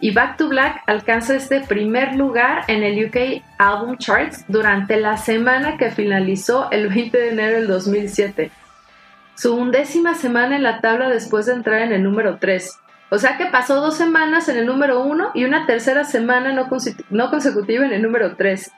Y 0.00 0.12
Back 0.12 0.38
to 0.38 0.48
Black 0.48 0.82
alcanza 0.86 1.36
este 1.36 1.60
primer 1.60 2.16
lugar 2.16 2.64
en 2.68 2.84
el 2.84 3.04
UK 3.04 3.42
Album 3.58 3.98
Charts 3.98 4.46
durante 4.48 4.98
la 4.98 5.18
semana 5.18 5.76
que 5.76 5.90
finalizó 5.90 6.70
el 6.70 6.88
20 6.88 7.18
de 7.18 7.32
enero 7.32 7.58
del 7.58 7.66
2007. 7.66 8.50
Su 9.34 9.54
undécima 9.54 10.14
semana 10.14 10.56
en 10.56 10.62
la 10.62 10.80
tabla 10.80 11.10
después 11.10 11.44
de 11.44 11.52
entrar 11.52 11.82
en 11.82 11.92
el 11.92 12.02
número 12.02 12.38
3 12.38 12.80
o 13.10 13.18
sea 13.18 13.36
que 13.36 13.46
pasó 13.46 13.80
dos 13.80 13.96
semanas 13.96 14.48
en 14.48 14.56
el 14.56 14.66
número 14.66 15.02
uno 15.02 15.30
y 15.34 15.44
una 15.44 15.66
tercera 15.66 16.04
semana 16.04 16.52
no, 16.52 16.68
consecutiva 17.30 17.84
en 17.84 17.92
el 17.92 18.02
número 18.02 18.36
tres. 18.36 18.72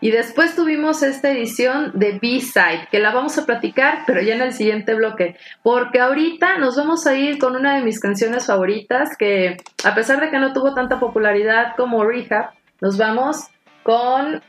Y 0.00 0.10
después 0.10 0.56
tuvimos 0.56 1.04
esta 1.04 1.30
edición 1.30 1.92
de 1.94 2.18
B-Side, 2.20 2.88
que 2.90 2.98
la 2.98 3.12
vamos 3.12 3.38
a 3.38 3.46
platicar, 3.46 4.00
pero 4.04 4.20
ya 4.20 4.34
en 4.34 4.42
el 4.42 4.52
siguiente 4.52 4.94
bloque. 4.94 5.36
Porque 5.62 6.00
ahorita 6.00 6.58
nos 6.58 6.76
vamos 6.76 7.06
a 7.06 7.14
ir 7.14 7.38
con 7.38 7.54
una 7.54 7.76
de 7.76 7.84
mis 7.84 8.00
canciones 8.00 8.46
favoritas, 8.46 9.10
que 9.16 9.58
a 9.84 9.94
pesar 9.94 10.20
de 10.20 10.30
que 10.30 10.40
no 10.40 10.52
tuvo 10.52 10.74
tanta 10.74 10.98
popularidad 10.98 11.74
como 11.76 12.04
Rehab, 12.04 12.50
nos 12.80 12.98
vamos 12.98 13.46
con, 13.84 14.42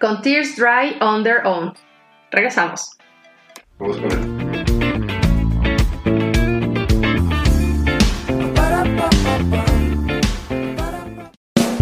con 0.00 0.22
Tears 0.22 0.56
Dry 0.56 0.96
on 1.00 1.22
Their 1.22 1.46
Own. 1.46 1.72
Regresamos. 2.32 2.98
Vamos 3.78 3.96
con 3.98 4.49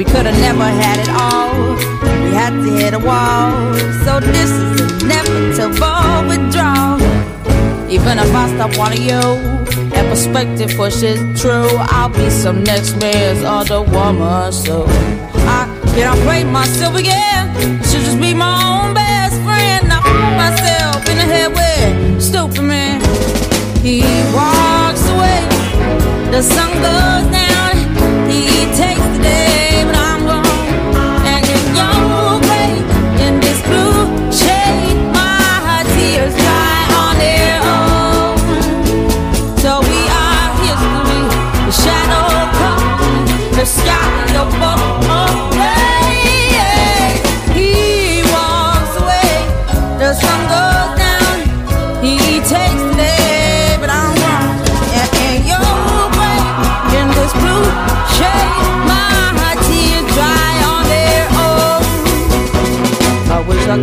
We 0.00 0.06
could 0.06 0.24
have 0.24 0.40
never 0.40 0.64
had 0.64 0.98
it 0.98 1.10
all. 1.10 1.76
we 2.24 2.32
had 2.32 2.52
to 2.52 2.70
hit 2.80 2.94
a 2.94 2.98
wall. 2.98 3.52
So 4.02 4.18
this 4.18 4.48
is 4.48 5.02
inevitable 5.02 6.24
withdrawal. 6.26 6.96
Even 7.86 8.18
if 8.18 8.34
I 8.34 8.48
stop 8.54 8.78
wanting 8.78 9.02
you, 9.02 9.20
that 9.90 10.06
perspective 10.08 10.72
for 10.72 10.90
shit 10.90 11.18
true. 11.36 11.68
I'll 11.92 12.08
be 12.08 12.30
some 12.30 12.64
next 12.64 12.96
man's 12.96 13.44
other 13.44 13.82
woman. 13.82 14.52
So 14.52 14.86
I 15.44 15.68
can't 15.94 16.18
play 16.20 16.44
myself 16.44 16.96
again. 16.96 17.50
I 17.50 17.82
should 17.84 18.00
just 18.00 18.18
be 18.18 18.32
my 18.32 18.56
own 18.72 18.94
best 18.94 19.36
friend. 19.44 19.84
I 19.92 20.00
put 20.00 20.32
myself 20.44 21.08
in 21.10 21.16
the 21.18 21.28
head 21.34 21.52
with 21.52 22.22
stupid 22.22 22.62
man. 22.62 23.02
He 23.84 24.00
walks 24.32 25.04
away, 25.12 25.44
the 26.32 26.40
sun 26.40 26.72
goes 26.88 27.26
down. 27.30 27.76
He 28.30 28.64
takes 28.80 29.04
the 29.14 29.20
day, 29.22 29.69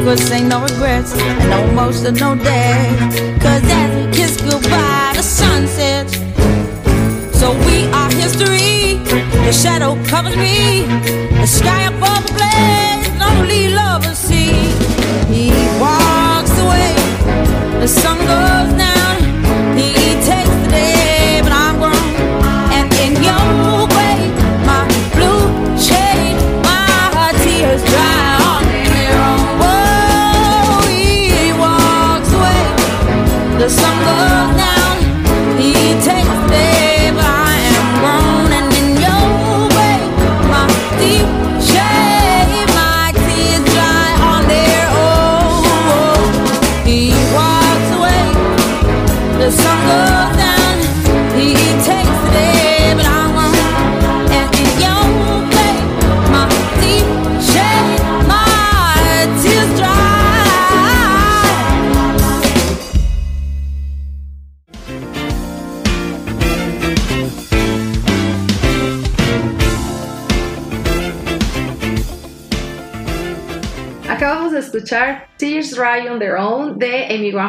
could 0.08 0.20
say 0.20 0.42
no 0.42 0.62
regrets 0.62 1.12
and 1.20 1.50
no 1.50 1.60
emotional 1.68 2.34
day. 2.38 2.96
Cause 3.42 3.62
as 3.66 3.90
we 3.94 4.04
kiss 4.18 4.40
goodbye, 4.40 5.12
the 5.14 5.22
sun 5.22 5.68
sets. 5.68 6.14
So 7.38 7.52
we 7.68 7.88
are 7.92 8.10
history. 8.12 9.04
The 9.48 9.52
shadow 9.52 10.02
covers 10.06 10.38
me. 10.38 10.86
The 11.42 11.46
sky 11.46 11.76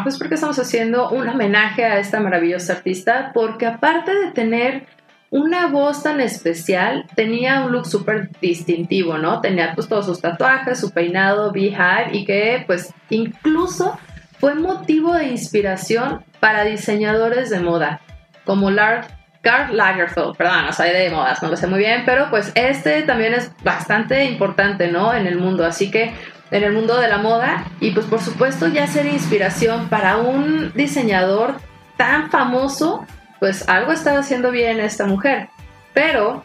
de 0.04 0.10
Amy 0.10 0.10
Winehouse 0.10 0.18
porque 0.18 0.34
estamos 0.34 0.58
haciendo 0.58 1.10
un 1.10 1.28
homenaje 1.28 1.84
a 1.84 1.98
esta 1.98 2.20
maravillosa 2.20 2.74
artista 2.74 3.30
porque 3.34 3.66
aparte 3.66 4.14
de 4.14 4.30
tener 4.32 4.86
una 5.30 5.66
voz 5.66 6.02
tan 6.02 6.20
especial, 6.20 7.04
tenía 7.14 7.60
un 7.60 7.72
look 7.72 7.86
súper 7.86 8.30
distintivo, 8.40 9.18
¿no? 9.18 9.40
Tenía 9.42 9.74
pues 9.74 9.86
todos 9.86 10.06
sus 10.06 10.20
tatuajes, 10.22 10.80
su 10.80 10.90
peinado, 10.90 11.52
beehive 11.52 12.10
y 12.12 12.24
que 12.24 12.64
pues 12.66 12.94
incluso 13.10 13.98
fue 14.38 14.54
motivo 14.54 15.14
de 15.14 15.26
inspiración 15.26 16.24
para 16.40 16.64
diseñadores 16.64 17.50
de 17.50 17.60
moda 17.60 18.00
como 18.44 18.70
Lar 18.70 19.18
Karl 19.42 19.76
Lagerfeld, 19.76 20.36
perdón, 20.36 20.66
no 20.66 20.72
soy 20.72 20.90
de 20.90 21.10
modas, 21.10 21.42
no 21.42 21.48
lo 21.48 21.56
sé 21.56 21.66
muy 21.66 21.78
bien, 21.78 22.02
pero 22.04 22.28
pues 22.30 22.50
este 22.54 23.02
también 23.02 23.34
es 23.34 23.52
bastante 23.62 24.24
importante, 24.24 24.90
¿no? 24.90 25.14
En 25.14 25.26
el 25.26 25.38
mundo, 25.38 25.64
así 25.64 25.90
que 25.90 26.12
en 26.50 26.64
el 26.64 26.72
mundo 26.72 26.98
de 26.98 27.08
la 27.08 27.18
moda 27.18 27.64
y 27.80 27.90
pues 27.90 28.06
por 28.06 28.20
supuesto 28.20 28.68
ya 28.68 28.86
ser 28.86 29.06
inspiración 29.06 29.88
para 29.88 30.16
un 30.16 30.72
diseñador 30.74 31.54
tan 31.96 32.30
famoso, 32.30 33.06
pues 33.38 33.68
algo 33.68 33.92
estaba 33.92 34.20
haciendo 34.20 34.50
bien 34.50 34.80
esta 34.80 35.06
mujer. 35.06 35.48
Pero 35.92 36.42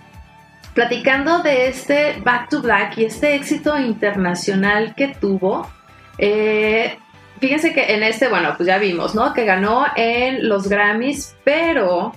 platicando 0.73 1.39
de 1.39 1.67
este 1.67 2.19
Back 2.23 2.49
to 2.49 2.61
Black 2.61 2.97
y 2.97 3.05
este 3.05 3.35
éxito 3.35 3.77
internacional 3.79 4.95
que 4.95 5.09
tuvo, 5.09 5.69
eh, 6.17 6.97
fíjense 7.39 7.73
que 7.73 7.93
en 7.93 8.03
este, 8.03 8.27
bueno, 8.27 8.53
pues 8.57 8.67
ya 8.67 8.77
vimos, 8.77 9.15
¿no? 9.15 9.33
Que 9.33 9.45
ganó 9.45 9.85
en 9.95 10.47
los 10.49 10.67
Grammys, 10.67 11.35
pero, 11.43 12.13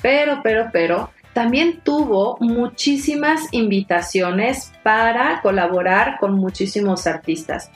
pero, 0.00 0.40
pero, 0.42 0.70
pero, 0.72 1.10
también 1.38 1.82
tuvo 1.84 2.36
muchísimas 2.40 3.42
invitaciones 3.52 4.72
para 4.82 5.40
colaborar 5.40 6.18
con 6.18 6.34
muchísimos 6.34 7.06
artistas. 7.06 7.70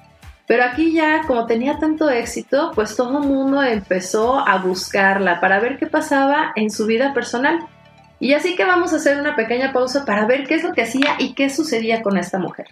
Pero 0.49 0.65
aquí 0.65 0.93
ya, 0.93 1.23
como 1.29 1.47
tenía 1.47 1.79
tanto 1.79 2.11
éxito, 2.11 2.73
pues 2.75 2.97
todo 2.97 3.23
el 3.23 3.29
mundo 3.29 3.63
empezó 3.63 4.37
a 4.37 4.59
buscarla 4.59 5.41
para 5.41 5.61
ver 5.61 5.79
qué 5.79 5.87
pasaba 5.87 6.51
en 6.57 6.71
su 6.71 6.87
vida 6.87 7.15
personal. 7.15 7.61
Y 8.19 8.33
así 8.33 8.57
que 8.57 8.65
vamos 8.65 8.93
a 8.93 8.97
hacer 8.97 9.21
una 9.21 9.37
pequeña 9.37 9.73
pausa 9.73 10.05
para 10.05 10.27
ver 10.27 10.45
qué 10.45 10.57
es 10.57 10.65
lo 10.65 10.73
que 10.73 10.83
hacía 10.83 11.15
y 11.21 11.35
qué 11.35 11.49
sucedía 11.49 12.03
con 12.03 12.19
esta 12.19 12.41
mujer. 12.41 12.67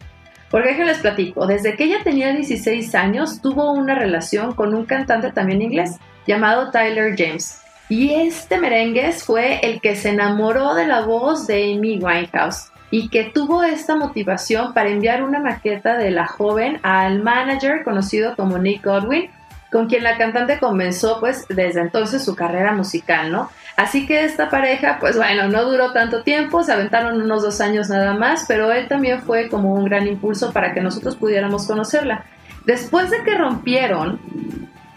Porque 0.51 0.75
que 0.75 0.85
les 0.85 0.99
platico, 0.99 1.47
desde 1.47 1.77
que 1.77 1.85
ella 1.85 2.03
tenía 2.03 2.33
16 2.33 2.97
años 2.97 3.41
tuvo 3.41 3.71
una 3.71 3.95
relación 3.95 4.55
con 4.55 4.75
un 4.75 4.87
cantante 4.87 5.31
también 5.31 5.63
inglés 5.63 5.99
llamado 6.27 6.73
Tyler 6.73 7.15
James. 7.17 7.60
Y 7.91 8.15
este 8.15 8.57
merengues 8.59 9.25
fue 9.25 9.59
el 9.65 9.81
que 9.81 9.97
se 9.97 10.11
enamoró 10.11 10.75
de 10.75 10.87
la 10.87 11.01
voz 11.01 11.49
de 11.49 11.75
Amy 11.75 11.99
Winehouse 11.99 12.71
y 12.93 13.09
que 13.09 13.25
tuvo 13.25 13.65
esta 13.65 13.97
motivación 13.97 14.73
para 14.75 14.91
enviar 14.91 15.25
una 15.25 15.41
maqueta 15.41 15.99
de 15.99 16.13
la 16.13 16.29
joven 16.29 16.79
al 16.85 17.21
manager 17.21 17.83
conocido 17.83 18.37
como 18.37 18.59
Nick 18.59 18.85
Godwin, 18.85 19.29
con 19.73 19.89
quien 19.89 20.05
la 20.05 20.17
cantante 20.19 20.61
comenzó 20.61 21.19
pues 21.19 21.47
desde 21.49 21.81
entonces 21.81 22.25
su 22.25 22.37
carrera 22.37 22.73
musical, 22.73 23.33
¿no? 23.33 23.51
Así 23.77 24.07
que 24.07 24.25
esta 24.25 24.51
pareja, 24.51 24.99
pues 25.01 25.17
bueno, 25.17 25.49
no 25.49 25.65
duró 25.65 25.93
tanto 25.93 26.23
tiempo, 26.23 26.63
se 26.63 26.73
aventaron 26.73 27.21
unos 27.21 27.43
dos 27.43 27.61
años 27.61 27.89
nada 27.89 28.15
más, 28.15 28.45
pero 28.47 28.71
él 28.71 28.87
también 28.87 29.21
fue 29.23 29.49
como 29.49 29.75
un 29.75 29.85
gran 29.85 30.07
impulso 30.07 30.53
para 30.53 30.73
que 30.73 30.81
nosotros 30.81 31.17
pudiéramos 31.17 31.67
conocerla. 31.67 32.25
Después 32.65 33.11
de 33.11 33.25
que 33.25 33.37
rompieron, 33.37 34.21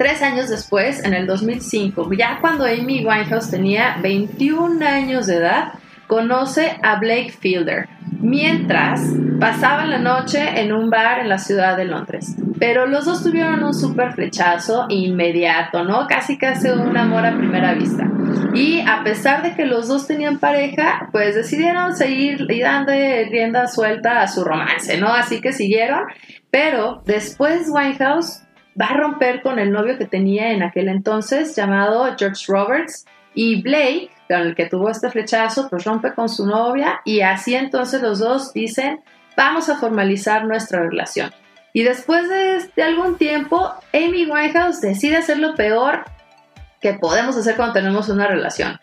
tres 0.04 0.22
años 0.22 0.50
después, 0.50 1.02
en 1.06 1.14
el 1.14 1.26
2005, 1.26 2.12
ya 2.12 2.40
cuando 2.42 2.66
Amy 2.66 3.06
Winehouse 3.06 3.50
tenía 3.50 3.96
21 4.02 4.86
años 4.86 5.28
de 5.28 5.38
edad, 5.38 5.76
conoce 6.08 6.78
a 6.84 7.00
Blake 7.00 7.32
Fielder 7.40 7.88
mientras 8.20 9.00
pasaban 9.40 9.90
la 9.90 10.00
noche 10.00 10.60
en 10.60 10.74
un 10.74 10.90
bar 10.90 11.20
en 11.20 11.30
la 11.30 11.38
ciudad 11.38 11.78
de 11.78 11.86
Londres. 11.86 12.36
Pero 12.60 12.86
los 12.86 13.06
dos 13.06 13.24
tuvieron 13.24 13.64
un 13.64 13.74
súper 13.74 14.12
flechazo 14.12 14.88
inmediato, 14.90 15.86
¿no? 15.86 16.06
Casi 16.06 16.38
casi 16.38 16.68
un 16.68 16.98
amor 16.98 17.26
a 17.26 17.38
primera 17.38 17.74
vista. 17.74 18.06
Y 18.54 18.82
a 18.82 19.06
pesar 19.06 19.42
de 19.42 19.56
que 19.56 19.66
los 19.66 19.88
dos 19.88 20.06
tenían 20.06 20.38
pareja, 20.38 21.08
pues 21.14 21.34
decidieron 21.34 21.96
seguir 21.96 22.46
y 22.50 22.60
dando 22.60 22.92
rienda 22.92 23.68
suelta 23.68 24.22
a 24.22 24.28
su 24.28 24.44
romance, 24.44 24.98
¿no? 24.98 25.14
Así 25.14 25.40
que 25.40 25.54
siguieron. 25.54 26.02
Pero 26.52 27.02
después 27.06 27.70
Winehouse 27.70 28.44
va 28.80 28.88
a 28.88 28.98
romper 28.98 29.42
con 29.42 29.60
el 29.60 29.72
novio 29.72 29.98
que 29.98 30.06
tenía 30.06 30.52
en 30.52 30.64
aquel 30.64 30.90
entonces, 30.90 31.56
llamado 31.56 32.06
George 32.18 32.46
Roberts, 32.48 33.06
y 33.36 33.62
Blake, 33.62 34.10
con 34.28 34.42
el 34.42 34.56
que 34.56 34.68
tuvo 34.68 34.90
este 34.90 35.10
flechazo, 35.10 35.70
pues 35.70 35.84
rompe 35.84 36.14
con 36.14 36.30
su 36.30 36.46
novia 36.46 37.02
y 37.04 37.22
así 37.22 37.56
entonces 37.56 38.02
los 38.02 38.20
dos 38.20 38.54
dicen, 38.54 39.02
vamos 39.36 39.70
a 39.70 39.78
formalizar 39.78 40.46
nuestra 40.46 40.82
relación. 40.82 41.32
Y 41.74 41.84
después 41.84 42.30
de, 42.30 42.84
algún 42.84 43.18
tiempo, 43.18 43.74
Amy 43.94 44.26
Winehouse 44.26 44.82
decide 44.82 45.18
hacer 45.18 45.40
lo 45.40 45.56
peor 45.56 46.06
que 46.80 46.94
podemos 46.94 47.36
hacer 47.36 47.56
cuando 47.56 47.74
tenemos 47.74 48.10
una 48.10 48.28
relación. 48.28 48.80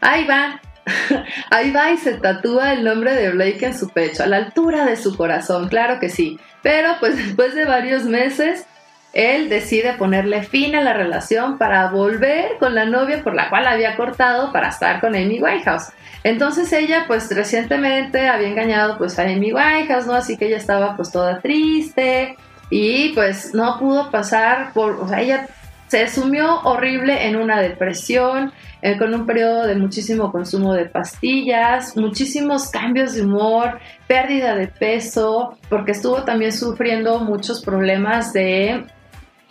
Ahí 0.00 0.24
va 0.26 0.60
ahí 1.50 1.70
va 1.72 1.90
y 1.90 1.98
se 1.98 2.14
tatúa 2.14 2.72
el 2.72 2.84
nombre 2.84 3.14
de 3.14 3.30
Blake 3.30 3.66
en 3.66 3.78
su 3.78 3.90
pecho, 3.90 4.22
a 4.22 4.26
la 4.26 4.38
altura 4.38 4.84
de 4.86 4.96
su 4.96 5.16
corazón, 5.16 5.68
claro 5.68 6.00
que 6.00 6.08
sí. 6.08 6.38
Pero 6.62 6.96
pues 7.00 7.16
después 7.16 7.54
de 7.54 7.64
varios 7.64 8.04
meses, 8.04 8.66
él 9.12 9.48
decide 9.48 9.94
ponerle 9.94 10.42
fin 10.42 10.76
a 10.76 10.82
la 10.82 10.92
relación 10.92 11.58
para 11.58 11.90
volver 11.90 12.58
con 12.58 12.74
la 12.74 12.84
novia 12.84 13.22
por 13.22 13.34
la 13.34 13.48
cual 13.48 13.66
había 13.66 13.96
cortado 13.96 14.52
para 14.52 14.68
estar 14.68 15.00
con 15.00 15.16
Amy 15.16 15.40
Winehouse. 15.40 15.92
Entonces 16.22 16.72
ella 16.72 17.04
pues 17.06 17.34
recientemente 17.34 18.28
había 18.28 18.48
engañado 18.48 18.98
pues 18.98 19.18
a 19.18 19.22
Amy 19.22 19.52
Winehouse, 19.52 20.06
¿no? 20.06 20.14
Así 20.14 20.36
que 20.36 20.46
ella 20.46 20.58
estaba 20.58 20.96
pues 20.96 21.10
toda 21.10 21.40
triste 21.40 22.36
y 22.70 23.10
pues 23.14 23.52
no 23.52 23.78
pudo 23.78 24.10
pasar 24.10 24.72
por, 24.72 24.92
o 24.92 25.08
sea, 25.08 25.20
ella 25.20 25.48
se 25.88 26.06
sumió 26.06 26.60
horrible 26.60 27.26
en 27.26 27.34
una 27.34 27.60
depresión, 27.60 28.52
eh, 28.80 28.96
con 28.96 29.12
un 29.12 29.26
periodo 29.26 29.66
de 29.66 29.74
muchísimo 29.74 30.30
consumo 30.30 30.72
de 30.72 30.86
pastillas, 30.86 31.96
muchísimos 31.96 32.70
cambios 32.70 33.14
de 33.14 33.22
humor, 33.22 33.80
pérdida 34.06 34.54
de 34.54 34.68
peso, 34.68 35.58
porque 35.68 35.90
estuvo 35.90 36.22
también 36.22 36.52
sufriendo 36.52 37.18
muchos 37.18 37.64
problemas 37.64 38.32
de, 38.32 38.86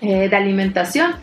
eh, 0.01 0.29
de 0.29 0.35
alimentación. 0.35 1.15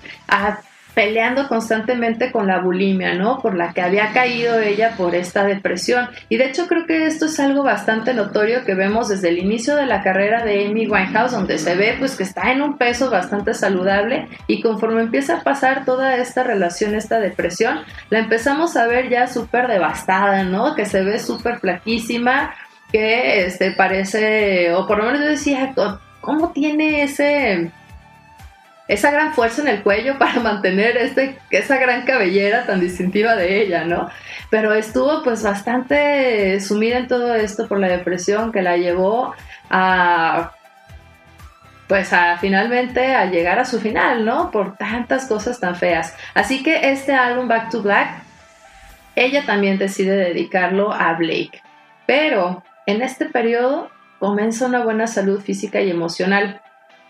Peleando 0.97 1.47
constantemente 1.47 2.33
con 2.33 2.47
la 2.47 2.61
bulimia, 2.61 3.13
¿no? 3.13 3.39
Por 3.43 3.55
la 3.55 3.75
que 3.75 3.83
había 3.83 4.15
caído 4.15 4.59
ella 4.59 4.95
por 4.97 5.15
esta 5.15 5.45
depresión. 5.45 6.09
Y 6.31 6.39
de 6.39 6.47
hecho 6.47 6.67
creo 6.69 6.87
que 6.87 7.05
esto 7.05 7.27
es 7.27 7.39
algo 7.39 7.63
bastante 7.63 8.15
notorio 8.15 8.65
que 8.65 8.75
vemos 8.75 9.11
desde 9.11 9.29
el 9.29 9.37
inicio 9.37 9.77
de 9.77 9.85
la 9.85 10.03
carrera 10.03 10.43
de 10.43 10.65
Amy 10.65 10.87
Winehouse, 10.87 11.33
donde 11.33 11.59
se 11.59 11.75
ve 11.75 11.97
pues 11.99 12.17
que 12.17 12.23
está 12.23 12.51
en 12.51 12.63
un 12.63 12.79
peso 12.79 13.11
bastante 13.11 13.53
saludable 13.53 14.27
y 14.47 14.63
conforme 14.63 15.03
empieza 15.03 15.37
a 15.37 15.43
pasar 15.43 15.85
toda 15.85 16.17
esta 16.17 16.45
relación, 16.45 16.95
esta 16.95 17.21
depresión, 17.21 17.81
la 18.09 18.21
empezamos 18.21 18.75
a 18.79 18.87
ver 18.87 19.11
ya 19.11 19.27
súper 19.27 19.69
devastada, 19.69 20.45
¿no? 20.45 20.75
Que 20.75 20.87
se 20.87 21.03
ve 21.03 21.19
súper 21.19 21.59
flaquísima, 21.59 22.55
que 22.91 23.45
este 23.45 23.73
parece, 23.73 24.73
o 24.73 24.87
por 24.87 24.97
lo 24.97 25.05
menos 25.05 25.21
yo 25.21 25.27
decía, 25.27 25.75
¿cómo 26.23 26.53
tiene 26.53 27.03
ese 27.03 27.71
esa 28.89 29.11
gran 29.11 29.33
fuerza 29.33 29.63
en 29.63 29.69
el 29.69 29.83
cuello 29.83 30.19
para 30.19 30.41
mantener 30.41 30.97
este, 30.97 31.39
esa 31.51 31.79
gran 31.79 32.03
cabellera 32.03 32.67
tan 32.67 32.81
distintiva 32.81 33.37
de 33.37 33.63
ella, 33.63 33.85
¿no? 33.85 34.09
Pero 34.51 34.75
estuvo 34.75 35.23
pues 35.23 35.43
bastante 35.43 36.61
sumida 36.61 36.99
en 36.99 37.09
todo 37.09 37.35
esto 37.35 37.67
por 37.69 37.81
la 37.81 37.89
depresión 37.89 38.53
que 38.53 38.63
la 38.63 38.77
llevó 38.77 39.35
a 39.71 40.53
pues 41.89 42.13
a 42.13 42.37
finalmente 42.39 43.15
a 43.15 43.27
llegar 43.27 43.61
a 43.61 43.65
su 43.65 43.81
final, 43.81 44.25
¿no? 44.25 44.51
Por 44.51 44.77
tantas 44.77 45.27
cosas 45.27 45.61
tan 45.61 45.77
feas. 45.77 46.15
Así 46.35 46.63
que 46.63 46.91
este 46.91 47.15
álbum 47.15 47.47
Back 47.47 47.71
to 47.71 47.83
Black, 47.83 48.23
ella 49.15 49.45
también 49.47 49.79
decide 49.79 50.17
dedicarlo 50.17 50.93
a 50.93 51.13
Blake. 51.15 51.63
Pero 52.07 52.65
en 52.87 53.03
este 53.03 53.27
periodo 53.27 53.89
comienza 54.19 54.67
una 54.67 54.83
buena 54.83 55.07
salud 55.07 55.41
física 55.41 55.81
y 55.81 55.91
emocional 55.91 56.61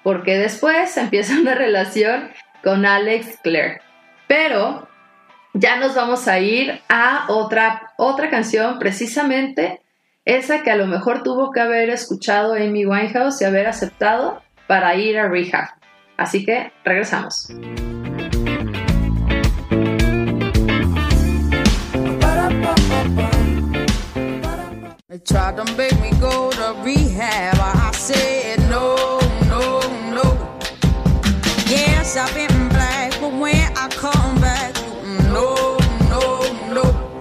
porque 0.06 0.38
después 0.38 0.96
empieza 0.98 1.34
una 1.34 1.56
relación 1.56 2.30
con 2.62 2.86
Alex 2.86 3.40
Clare. 3.42 3.80
Pero 4.28 4.86
ya 5.52 5.80
nos 5.80 5.96
vamos 5.96 6.28
a 6.28 6.38
ir 6.38 6.80
a 6.88 7.24
otra, 7.26 7.92
otra 7.96 8.30
canción, 8.30 8.78
precisamente 8.78 9.80
esa 10.24 10.62
que 10.62 10.70
a 10.70 10.76
lo 10.76 10.86
mejor 10.86 11.24
tuvo 11.24 11.50
que 11.50 11.58
haber 11.58 11.90
escuchado 11.90 12.54
Amy 12.54 12.86
Winehouse 12.86 13.42
y 13.42 13.46
haber 13.46 13.66
aceptado 13.66 14.40
para 14.68 14.94
ir 14.94 15.18
a 15.18 15.28
rehab. 15.28 15.70
Así 16.16 16.44
que 16.44 16.70
regresamos. 16.84 17.48
I've 32.14 32.32
been 32.34 32.68
black, 32.68 33.20
but 33.20 33.32
when 33.32 33.56
I 33.76 33.88
come 33.88 34.40
back, 34.40 34.74
mm, 34.74 35.24
no, 35.34 35.76
no, 36.08 36.22
no. 36.72 37.18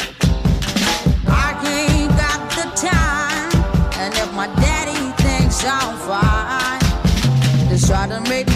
I 1.28 1.58
ain't 1.66 2.12
got 2.16 2.40
the 2.52 2.70
time, 2.78 3.50
and 4.00 4.14
if 4.14 4.32
my 4.34 4.46
daddy 4.62 5.12
thinks 5.24 5.66
I'm 5.66 5.98
fine, 6.06 6.80
just 7.68 7.88
try 7.88 8.08
to 8.08 8.22
make 8.30 8.48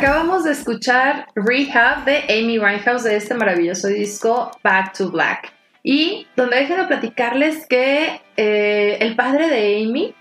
Acabamos 0.00 0.44
de 0.44 0.52
escuchar 0.52 1.26
Rehab 1.34 2.06
de 2.06 2.20
Amy 2.30 2.58
Winehouse 2.58 3.04
de 3.04 3.16
este 3.16 3.34
maravilloso 3.34 3.88
disco 3.88 4.50
Back 4.64 4.96
to 4.96 5.10
Black. 5.10 5.52
Y 5.82 6.26
donde 6.34 6.56
déjenme 6.56 6.86
platicarles 6.86 7.66
que 7.66 8.22
eh, 8.38 8.96
el 8.98 9.14
padre 9.14 9.48
de 9.48 9.84
Amy 9.84 10.14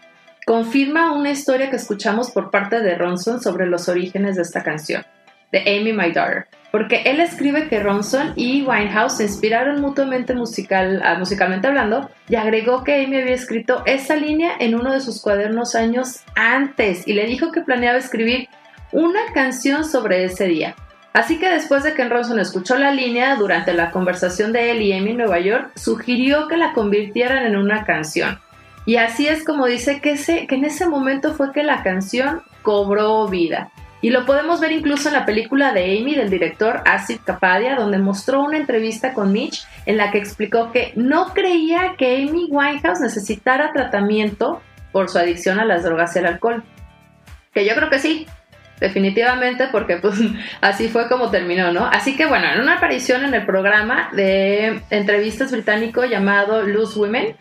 confirma 0.45 1.13
una 1.13 1.29
historia 1.29 1.69
que 1.69 1.77
escuchamos 1.77 2.29
por 2.31 2.51
parte 2.51 2.81
de 2.81 2.95
Ronson 2.95 3.41
sobre 3.41 3.67
los 3.67 3.87
orígenes 3.87 4.35
de 4.35 4.41
esta 4.41 4.63
canción, 4.63 5.05
de 5.53 5.59
Amy 5.59 5.93
My 5.93 6.11
Daughter. 6.11 6.47
Porque 6.73 7.03
él 7.05 7.21
escribe 7.21 7.69
que 7.69 7.79
Ronson 7.79 8.33
y 8.35 8.63
Winehouse 8.63 9.15
se 9.15 9.23
inspiraron 9.23 9.79
mutuamente 9.79 10.35
musical, 10.35 11.01
ah, 11.05 11.15
musicalmente 11.17 11.69
hablando 11.69 12.09
y 12.27 12.35
agregó 12.35 12.83
que 12.83 13.01
Amy 13.01 13.21
había 13.21 13.33
escrito 13.33 13.83
esa 13.85 14.17
línea 14.17 14.51
en 14.59 14.75
uno 14.75 14.91
de 14.91 14.99
sus 14.99 15.21
cuadernos 15.21 15.73
años 15.73 16.19
antes 16.35 17.07
y 17.07 17.13
le 17.13 17.27
dijo 17.27 17.53
que 17.53 17.61
planeaba 17.61 17.97
escribir 17.97 18.49
una 18.91 19.19
canción 19.33 19.85
sobre 19.85 20.25
ese 20.25 20.45
día. 20.45 20.75
Así 21.13 21.39
que 21.39 21.49
después 21.49 21.83
de 21.83 21.93
que 21.93 22.07
Ronson 22.07 22.39
escuchó 22.39 22.77
la 22.77 22.91
línea 22.91 23.35
durante 23.35 23.73
la 23.73 23.91
conversación 23.91 24.53
de 24.53 24.71
él 24.71 24.81
y 24.81 24.93
Amy 24.93 25.11
en 25.11 25.17
Nueva 25.17 25.39
York, 25.39 25.71
sugirió 25.75 26.47
que 26.47 26.57
la 26.57 26.73
convirtieran 26.73 27.45
en 27.45 27.57
una 27.57 27.83
canción. 27.83 28.39
Y 28.85 28.97
así 28.97 29.27
es 29.27 29.43
como 29.43 29.65
dice 29.65 30.01
que, 30.01 30.11
ese, 30.13 30.47
que 30.47 30.55
en 30.55 30.65
ese 30.65 30.87
momento 30.87 31.33
fue 31.33 31.51
que 31.51 31.63
la 31.63 31.83
canción 31.83 32.41
cobró 32.61 33.27
vida. 33.27 33.71
Y 34.01 34.11
lo 34.11 34.25
podemos 34.25 34.61
ver 34.61 34.71
incluso 34.71 35.09
en 35.09 35.15
la 35.15 35.25
película 35.25 35.73
de 35.73 35.97
Amy 35.97 36.15
del 36.15 36.29
director 36.29 36.81
Acid 36.85 37.19
Capadia, 37.25 37.75
donde 37.75 37.97
mostró 37.97 38.41
una 38.41 38.57
entrevista 38.57 39.13
con 39.13 39.33
Mitch 39.33 39.65
en 39.85 39.97
la 39.97 40.09
que 40.11 40.19
explicó 40.19 40.71
que 40.71 40.93
no 40.95 41.33
creía 41.33 41.95
que 41.97 42.23
Amy 42.23 42.47
Winehouse 42.49 43.01
necesitara 43.01 43.73
tratamiento 43.73 44.61
por 44.91 45.09
su 45.09 45.17
adicción 45.17 45.59
a 45.59 45.65
las 45.65 45.83
drogas 45.83 46.15
y 46.15 46.19
el 46.19 46.27
alcohol. 46.27 46.63
Que 47.53 47.65
yo 47.65 47.75
creo 47.75 47.89
que 47.89 47.99
sí, 47.99 48.25
definitivamente, 48.79 49.67
porque 49.71 49.97
pues 49.97 50.19
así 50.61 50.87
fue 50.89 51.07
como 51.07 51.29
terminó, 51.29 51.71
¿no? 51.71 51.85
Así 51.85 52.15
que 52.15 52.25
bueno, 52.25 52.47
en 52.53 52.61
una 52.61 52.77
aparición 52.77 53.25
en 53.25 53.33
el 53.33 53.45
programa 53.45 54.09
de 54.13 54.81
entrevistas 54.89 55.51
británico 55.51 56.05
llamado 56.05 56.63
Loose 56.63 56.99
Women, 56.99 57.35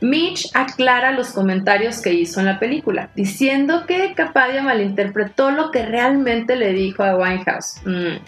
Mitch 0.00 0.50
aclara 0.54 1.10
los 1.10 1.32
comentarios 1.32 2.00
que 2.00 2.12
hizo 2.12 2.40
en 2.40 2.46
la 2.46 2.58
película, 2.58 3.10
diciendo 3.14 3.84
que 3.86 4.14
Capadia 4.14 4.62
malinterpretó 4.62 5.50
lo 5.50 5.70
que 5.70 5.84
realmente 5.84 6.54
le 6.56 6.72
dijo 6.72 7.02
a 7.02 7.16
Winehouse. 7.16 7.80
Mm, 7.84 8.18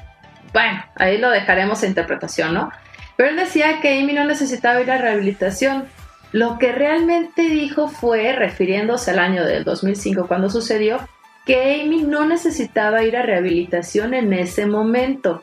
bueno, 0.52 0.84
ahí 0.96 1.18
lo 1.18 1.30
dejaremos 1.30 1.82
a 1.82 1.86
interpretación, 1.86 2.54
¿no? 2.54 2.72
Pero 3.16 3.30
él 3.30 3.36
decía 3.36 3.80
que 3.80 4.00
Amy 4.00 4.14
no 4.14 4.24
necesitaba 4.24 4.80
ir 4.80 4.90
a 4.90 4.98
rehabilitación. 4.98 5.84
Lo 6.32 6.58
que 6.58 6.72
realmente 6.72 7.42
dijo 7.42 7.88
fue, 7.88 8.32
refiriéndose 8.32 9.12
al 9.12 9.18
año 9.18 9.44
del 9.44 9.64
2005 9.64 10.26
cuando 10.26 10.48
sucedió, 10.48 10.98
que 11.44 11.82
Amy 11.82 12.02
no 12.02 12.24
necesitaba 12.24 13.02
ir 13.02 13.16
a 13.16 13.22
rehabilitación 13.22 14.14
en 14.14 14.32
ese 14.32 14.66
momento. 14.66 15.42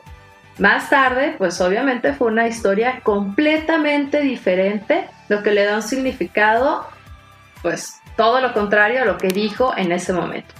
Más 0.58 0.90
tarde, 0.90 1.34
pues 1.38 1.60
obviamente 1.60 2.12
fue 2.12 2.28
una 2.28 2.48
historia 2.48 3.00
completamente 3.02 4.20
diferente, 4.20 5.08
lo 5.28 5.42
que 5.42 5.52
le 5.52 5.64
da 5.64 5.76
un 5.76 5.82
significado, 5.82 6.86
pues 7.62 8.00
todo 8.16 8.40
lo 8.40 8.52
contrario 8.52 9.02
a 9.02 9.04
lo 9.04 9.18
que 9.18 9.28
dijo 9.28 9.72
en 9.76 9.92
ese 9.92 10.12
momento. 10.12 10.54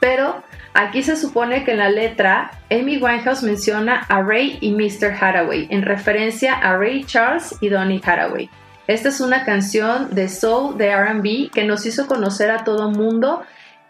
Pero 0.00 0.42
aquí 0.72 1.02
se 1.02 1.16
supone 1.16 1.64
que 1.64 1.72
en 1.72 1.78
la 1.78 1.90
letra 1.90 2.50
Amy 2.70 2.96
Winehouse 2.96 3.42
menciona 3.42 4.06
a 4.08 4.22
Ray 4.22 4.58
y 4.60 4.72
Mr. 4.72 5.12
Hathaway 5.20 5.66
en 5.70 5.82
referencia 5.82 6.54
a 6.54 6.76
Ray 6.76 7.04
Charles 7.04 7.54
y 7.60 7.68
Donny 7.68 8.00
Hathaway. 8.04 8.48
Esta 8.86 9.08
es 9.08 9.20
una 9.20 9.44
canción 9.44 10.14
de 10.14 10.28
soul 10.28 10.76
de 10.76 10.94
RB 10.94 11.50
que 11.50 11.64
nos 11.64 11.86
hizo 11.86 12.06
conocer 12.06 12.50
a 12.50 12.64
todo 12.64 12.90
mundo 12.90 13.42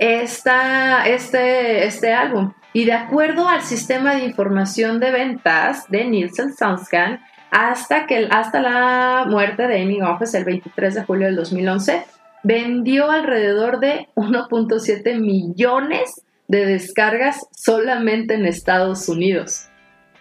esta, 0.05 1.09
este, 1.09 1.87
este 1.87 2.13
álbum. 2.13 2.53
Y 2.75 2.85
de 2.85 2.93
acuerdo 2.93 3.49
al 3.49 3.63
sistema 3.63 4.15
de 4.15 4.25
información 4.25 5.01
de 5.01 5.11
ventas 5.11 5.89
de 5.89 6.05
Nielsen 6.05 6.55
Soundscan, 6.55 7.21
hasta, 7.51 8.07
que, 8.07 8.29
hasta 8.31 8.61
la 8.61 9.25
muerte 9.29 9.67
de 9.67 9.81
Amy 9.81 9.95
Winehouse 9.95 10.35
el 10.35 10.45
23 10.45 10.95
de 10.95 11.05
julio 11.05 11.27
del 11.27 11.37
2011, 11.37 12.05
vendió 12.43 13.11
alrededor 13.11 13.81
de 13.81 14.09
1.7 14.17 15.19
millones 15.21 16.23
de 16.49 16.67
descargas 16.67 17.47
solamente 17.57 18.35
en 18.35 18.45
Estados 18.45 19.09
Unidos. 19.09 19.69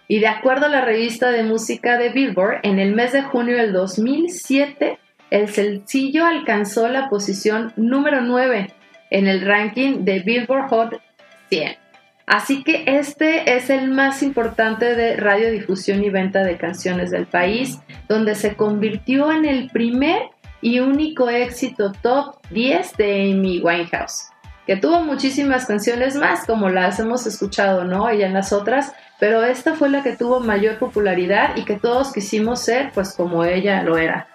Y 0.08 0.19
de 0.19 0.28
acuerdo 0.28 0.67
a 0.67 0.69
la 0.69 0.86
revista 0.86 1.32
de 1.32 1.43
música 1.43 1.98
de 1.98 2.10
Billboard, 2.10 2.60
en 2.63 2.80
el 2.80 2.93
mes 2.93 3.12
de 3.12 3.24
junio 3.24 3.58
del 3.58 3.74
2007, 3.74 5.00
el 5.32 5.50
sencillo 5.50 6.26
alcanzó 6.26 6.88
la 6.88 7.10
posición 7.10 7.74
número 7.76 8.22
9 8.22 8.74
en 9.13 9.28
el 9.28 9.41
ranking 9.41 10.04
de 10.04 10.19
Billboard 10.19 10.69
Hot 10.69 11.02
100. 11.49 11.78
Así 12.26 12.63
que 12.63 12.84
este 12.88 13.56
es 13.56 13.69
el 13.69 13.91
más 13.91 14.23
importante 14.23 14.95
de 14.95 15.17
radiodifusión 15.17 16.04
y 16.04 16.10
venta 16.10 16.43
de 16.43 16.58
canciones 16.58 17.12
del 17.12 17.28
país, 17.28 17.80
donde 18.10 18.36
se 18.36 18.56
convirtió 18.56 19.32
en 19.32 19.45
el 19.45 19.69
primer 19.69 20.23
y 20.62 20.80
único 20.80 21.30
éxito 21.30 21.91
top 22.02 22.38
10 22.49 22.97
de 22.97 23.32
Amy 23.32 23.60
Winehouse, 23.62 24.30
que 24.65 24.78
tuvo 24.78 25.02
muchísimas 25.02 25.65
canciones 25.65 26.15
más, 26.15 26.45
como 26.45 26.69
las 26.69 26.99
hemos 26.99 27.28
escuchado, 27.28 27.84
¿no? 27.84 28.10
Ella 28.10 28.28
en 28.28 28.34
las 28.34 28.54
otras, 28.54 28.93
pero 29.19 29.43
esta 29.43 29.76
fue 29.76 29.89
la 29.89 30.02
que 30.02 30.15
tuvo 30.15 30.39
mayor 30.39 30.80
popularidad 30.80 31.58
y 31.58 31.65
que 31.65 31.76
todos 31.76 32.13
quisimos 32.13 32.62
ser, 32.62 32.91
pues 32.93 33.13
como 33.13 33.43
ella 33.43 33.84
lo 33.84 33.97
era. 33.97 34.33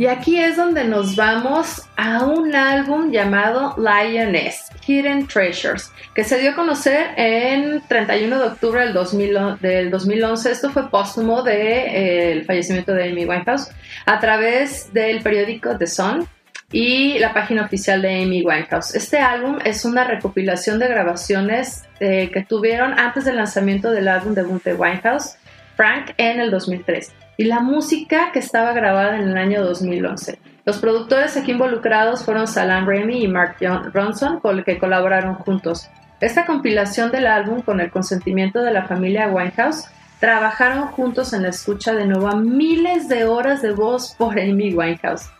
Y 0.00 0.06
aquí 0.06 0.38
es 0.38 0.56
donde 0.56 0.84
nos 0.84 1.14
vamos 1.14 1.82
a 1.94 2.24
un 2.24 2.54
álbum 2.54 3.10
llamado 3.10 3.76
Lioness, 3.76 4.70
Hidden 4.86 5.26
Treasures, 5.26 5.92
que 6.14 6.24
se 6.24 6.38
dio 6.38 6.52
a 6.52 6.54
conocer 6.54 7.08
en 7.18 7.82
31 7.86 8.38
de 8.38 8.46
octubre 8.46 8.80
del, 8.80 8.94
2000 8.94 9.58
del 9.60 9.90
2011. 9.90 10.52
Esto 10.52 10.70
fue 10.70 10.88
póstumo 10.88 11.42
del 11.42 11.58
de, 11.58 12.38
eh, 12.38 12.44
fallecimiento 12.44 12.94
de 12.94 13.10
Amy 13.10 13.26
Winehouse 13.26 13.68
a 14.06 14.18
través 14.18 14.90
del 14.94 15.20
periódico 15.20 15.76
The 15.76 15.86
Sun 15.86 16.26
y 16.72 17.18
la 17.18 17.34
página 17.34 17.66
oficial 17.66 18.00
de 18.00 18.22
Amy 18.22 18.42
Winehouse. 18.42 18.94
Este 18.94 19.18
álbum 19.18 19.58
es 19.66 19.84
una 19.84 20.04
recopilación 20.04 20.78
de 20.78 20.88
grabaciones 20.88 21.84
eh, 22.00 22.30
que 22.32 22.42
tuvieron 22.42 22.98
antes 22.98 23.26
del 23.26 23.36
lanzamiento 23.36 23.90
del 23.90 24.08
álbum 24.08 24.32
debut 24.32 24.64
de 24.64 24.72
Winehouse, 24.72 25.36
Frank, 25.76 26.12
en 26.16 26.40
el 26.40 26.50
2003 26.50 27.19
y 27.40 27.44
la 27.44 27.60
música 27.60 28.32
que 28.32 28.38
estaba 28.38 28.74
grabada 28.74 29.16
en 29.16 29.30
el 29.30 29.38
año 29.38 29.64
2011. 29.64 30.38
Los 30.66 30.76
productores 30.76 31.38
aquí 31.38 31.52
involucrados 31.52 32.22
fueron 32.22 32.46
Salam 32.46 32.86
Remy 32.86 33.24
y 33.24 33.28
Mark 33.28 33.56
Ronson, 33.94 34.40
con 34.40 34.58
el 34.58 34.64
que 34.66 34.78
colaboraron 34.78 35.36
juntos. 35.36 35.88
Esta 36.20 36.44
compilación 36.44 37.10
del 37.10 37.26
álbum, 37.26 37.62
con 37.62 37.80
el 37.80 37.90
consentimiento 37.90 38.60
de 38.60 38.74
la 38.74 38.84
familia 38.84 39.28
Winehouse, 39.28 39.86
trabajaron 40.18 40.88
juntos 40.88 41.32
en 41.32 41.44
la 41.44 41.48
escucha 41.48 41.94
de 41.94 42.04
nuevo 42.04 42.28
a 42.28 42.36
miles 42.36 43.08
de 43.08 43.24
horas 43.24 43.62
de 43.62 43.72
voz 43.72 44.14
por 44.18 44.38
Amy 44.38 44.74
Winehouse. 44.74 45.30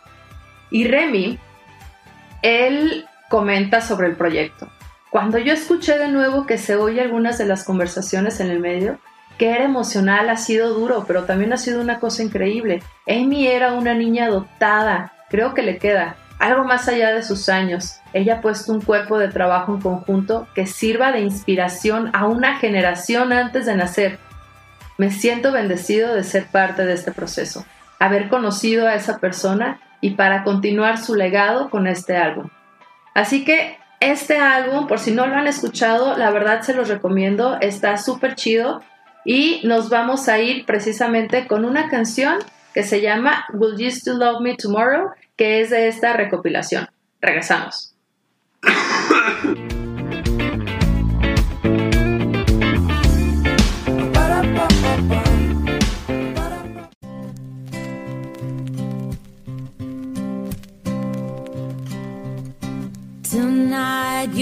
Y 0.71 0.89
Remy, 0.89 1.39
él 2.41 3.05
comenta 3.29 3.83
sobre 3.83 4.09
el 4.09 4.17
proyecto. 4.17 4.71
Cuando 5.11 5.37
yo 5.37 5.53
escuché 5.53 5.99
de 5.99 6.09
nuevo 6.09 6.47
que 6.47 6.57
se 6.57 6.77
oye 6.77 7.03
algunas 7.03 7.37
de 7.37 7.45
las 7.45 7.63
conversaciones 7.63 8.41
en 8.41 8.51
el 8.51 8.59
medio, 8.59 8.99
que 9.41 9.53
era 9.53 9.65
emocional 9.65 10.29
ha 10.29 10.37
sido 10.37 10.75
duro, 10.75 11.07
pero 11.07 11.25
también 11.25 11.55
ha 11.55 11.57
sido 11.57 11.81
una 11.81 11.99
cosa 11.99 12.23
increíble. 12.23 12.83
Amy 13.09 13.47
era 13.47 13.73
una 13.73 13.95
niña 13.95 14.29
dotada, 14.29 15.15
creo 15.31 15.55
que 15.55 15.63
le 15.63 15.79
queda 15.79 16.17
algo 16.39 16.65
más 16.65 16.89
allá 16.89 17.15
de 17.15 17.23
sus 17.23 17.49
años. 17.49 18.01
Ella 18.13 18.35
ha 18.35 18.41
puesto 18.43 18.71
un 18.71 18.83
cuerpo 18.83 19.17
de 19.17 19.29
trabajo 19.29 19.75
en 19.75 19.81
conjunto 19.81 20.47
que 20.55 20.67
sirva 20.67 21.11
de 21.11 21.21
inspiración 21.21 22.11
a 22.13 22.27
una 22.27 22.59
generación 22.59 23.33
antes 23.33 23.65
de 23.65 23.77
nacer. 23.77 24.19
Me 24.99 25.11
siento 25.11 25.53
bendecido 25.53 26.15
de 26.15 26.23
ser 26.23 26.45
parte 26.45 26.85
de 26.85 26.93
este 26.93 27.11
proceso, 27.11 27.65
haber 27.99 28.29
conocido 28.29 28.89
a 28.89 28.95
esa 28.95 29.21
persona 29.21 29.81
y 30.03 30.17
para 30.17 30.45
continuar 30.45 30.99
su 30.99 31.15
legado 31.15 31.71
con 31.71 31.87
este 31.87 32.19
álbum. 32.19 32.51
Así 33.15 33.43
que 33.47 33.79
este 34.01 34.37
álbum, 34.37 34.87
por 34.87 34.99
si 34.99 35.13
no 35.13 35.27
lo 35.27 35.37
han 35.37 35.47
escuchado, 35.47 36.19
la 36.19 36.31
verdad 36.31 36.61
se 36.61 36.75
los 36.75 36.89
recomiendo, 36.91 37.57
está 37.63 37.97
súper 37.97 38.35
chido. 38.35 38.83
Y 39.25 39.61
nos 39.65 39.91
vamos 39.91 40.29
a 40.29 40.41
ir 40.41 40.65
precisamente 40.65 41.47
con 41.47 41.65
una 41.65 41.89
canción 41.89 42.39
que 42.75 42.83
se 42.83 43.01
llama 43.01 43.45
Will 43.53 43.77
You 43.77 43.91
Still 43.91 44.19
Love 44.19 44.41
Me 44.41 44.57
Tomorrow, 44.57 45.11
que 45.37 45.61
es 45.61 45.71
de 45.71 45.89
esta 45.89 46.13
recopilación. 46.13 46.89
Regresamos. 47.21 47.95
Tonight 63.31 64.35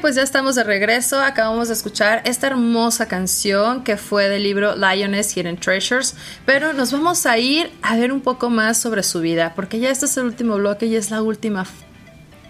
pues 0.08 0.16
ya 0.16 0.22
estamos 0.22 0.54
de 0.54 0.64
regreso. 0.64 1.20
Acabamos 1.20 1.68
de 1.68 1.74
escuchar 1.74 2.22
esta 2.24 2.46
hermosa 2.46 3.08
canción 3.08 3.84
que 3.84 3.98
fue 3.98 4.30
del 4.30 4.42
libro 4.42 4.74
Lioness 4.74 5.36
Hidden 5.36 5.58
Treasures. 5.58 6.14
Pero 6.46 6.72
nos 6.72 6.92
vamos 6.92 7.26
a 7.26 7.36
ir 7.36 7.70
a 7.82 7.94
ver 7.94 8.10
un 8.10 8.22
poco 8.22 8.48
más 8.48 8.78
sobre 8.78 9.02
su 9.02 9.20
vida, 9.20 9.52
porque 9.54 9.80
ya 9.80 9.90
este 9.90 10.06
es 10.06 10.16
el 10.16 10.24
último 10.24 10.56
bloque 10.56 10.86
y 10.86 10.96
es 10.96 11.10
la 11.10 11.20
última. 11.20 11.66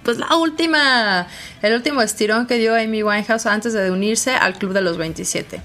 Pues 0.05 0.19
la 0.19 0.37
última. 0.37 1.27
El 1.61 1.75
último 1.75 2.01
estirón 2.01 2.47
que 2.47 2.59
dio 2.59 2.77
Amy 2.77 3.03
Winehouse 3.03 3.47
antes 3.47 3.73
de 3.73 3.91
unirse 3.91 4.37
al 4.37 4.57
Club 4.57 4.73
de 4.73 4.83
los 4.83 4.97
27. 4.97 5.61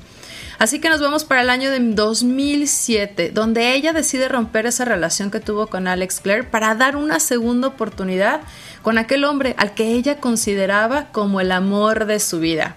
Así 0.57 0.79
que 0.79 0.89
nos 0.89 0.99
vamos 0.99 1.25
para 1.25 1.41
el 1.41 1.51
año 1.51 1.69
de 1.69 1.77
2007, 1.79 3.29
donde 3.31 3.75
ella 3.75 3.93
decide 3.93 4.29
romper 4.29 4.65
esa 4.65 4.83
relación 4.83 5.29
que 5.29 5.39
tuvo 5.39 5.67
con 5.67 5.87
Alex 5.87 6.21
Clare 6.21 6.43
para 6.43 6.73
dar 6.73 6.95
una 6.95 7.19
segunda 7.19 7.67
oportunidad 7.67 8.41
con 8.83 8.99
aquel 8.99 9.23
hombre 9.23 9.55
al 9.57 9.73
que 9.73 9.93
ella 9.93 10.19
consideraba 10.19 11.07
como 11.11 11.41
el 11.41 11.51
amor 11.51 12.05
de 12.05 12.19
su 12.19 12.39
vida. 12.39 12.75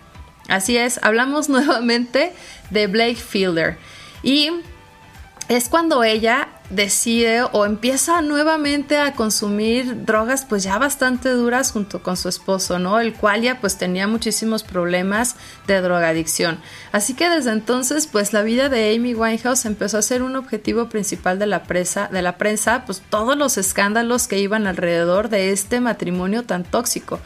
Así 0.48 0.78
es, 0.78 0.98
hablamos 1.02 1.48
nuevamente 1.50 2.32
de 2.70 2.86
Blake 2.86 3.16
Fielder. 3.16 3.76
Y 4.22 4.50
es 5.48 5.68
cuando 5.68 6.02
ella 6.02 6.48
decide 6.70 7.42
o 7.52 7.64
empieza 7.64 8.20
nuevamente 8.22 8.98
a 8.98 9.12
consumir 9.12 10.04
drogas 10.04 10.44
pues 10.44 10.64
ya 10.64 10.78
bastante 10.78 11.30
duras 11.30 11.70
junto 11.70 12.02
con 12.02 12.16
su 12.16 12.28
esposo, 12.28 12.78
¿no? 12.78 13.00
El 13.00 13.14
cual 13.14 13.42
ya 13.42 13.60
pues 13.60 13.78
tenía 13.78 14.08
muchísimos 14.08 14.64
problemas 14.64 15.36
de 15.66 15.80
drogadicción. 15.80 16.58
Así 16.92 17.14
que 17.14 17.28
desde 17.28 17.52
entonces 17.52 18.06
pues 18.06 18.32
la 18.32 18.42
vida 18.42 18.68
de 18.68 18.94
Amy 18.94 19.14
Winehouse 19.14 19.64
empezó 19.64 19.98
a 19.98 20.02
ser 20.02 20.22
un 20.22 20.36
objetivo 20.36 20.88
principal 20.88 21.38
de 21.38 21.46
la 21.46 21.62
prensa, 21.62 22.08
de 22.10 22.22
la 22.22 22.36
prensa, 22.36 22.84
pues 22.84 23.02
todos 23.10 23.36
los 23.36 23.58
escándalos 23.58 24.26
que 24.26 24.40
iban 24.40 24.66
alrededor 24.66 25.28
de 25.28 25.52
este 25.52 25.80
matrimonio 25.80 26.42
tan 26.42 26.64
tóxico. 26.64 27.20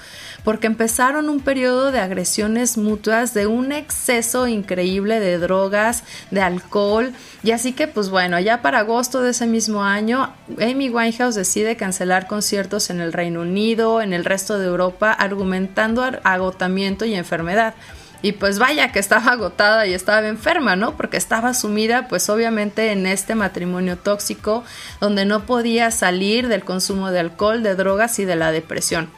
porque 0.44 0.66
empezaron 0.66 1.28
un 1.28 1.40
periodo 1.40 1.92
de 1.92 2.00
agresiones 2.00 2.76
mutuas, 2.76 3.34
de 3.34 3.46
un 3.46 3.72
exceso 3.72 4.46
increíble 4.46 5.20
de 5.20 5.38
drogas, 5.38 6.04
de 6.30 6.40
alcohol, 6.40 7.12
y 7.42 7.52
así 7.52 7.72
que 7.72 7.86
pues 7.88 8.10
bueno, 8.10 8.38
ya 8.40 8.62
para 8.62 8.80
agosto 8.80 9.20
de 9.20 9.29
ese 9.30 9.46
mismo 9.46 9.82
año, 9.82 10.32
Amy 10.60 10.90
Winehouse 10.90 11.34
decide 11.34 11.76
cancelar 11.76 12.26
conciertos 12.26 12.90
en 12.90 13.00
el 13.00 13.12
Reino 13.12 13.40
Unido, 13.40 14.02
en 14.02 14.12
el 14.12 14.24
resto 14.24 14.58
de 14.58 14.66
Europa, 14.66 15.12
argumentando 15.12 16.02
agotamiento 16.22 17.04
y 17.04 17.14
enfermedad. 17.14 17.74
Y 18.22 18.32
pues 18.32 18.58
vaya 18.58 18.92
que 18.92 18.98
estaba 18.98 19.32
agotada 19.32 19.86
y 19.86 19.94
estaba 19.94 20.26
enferma, 20.28 20.76
¿no? 20.76 20.96
Porque 20.96 21.16
estaba 21.16 21.54
sumida 21.54 22.08
pues 22.08 22.28
obviamente 22.28 22.92
en 22.92 23.06
este 23.06 23.34
matrimonio 23.34 23.96
tóxico 23.96 24.64
donde 25.00 25.24
no 25.24 25.46
podía 25.46 25.90
salir 25.90 26.48
del 26.48 26.64
consumo 26.64 27.10
de 27.10 27.20
alcohol, 27.20 27.62
de 27.62 27.74
drogas 27.74 28.18
y 28.18 28.24
de 28.24 28.36
la 28.36 28.52
depresión. 28.52 29.10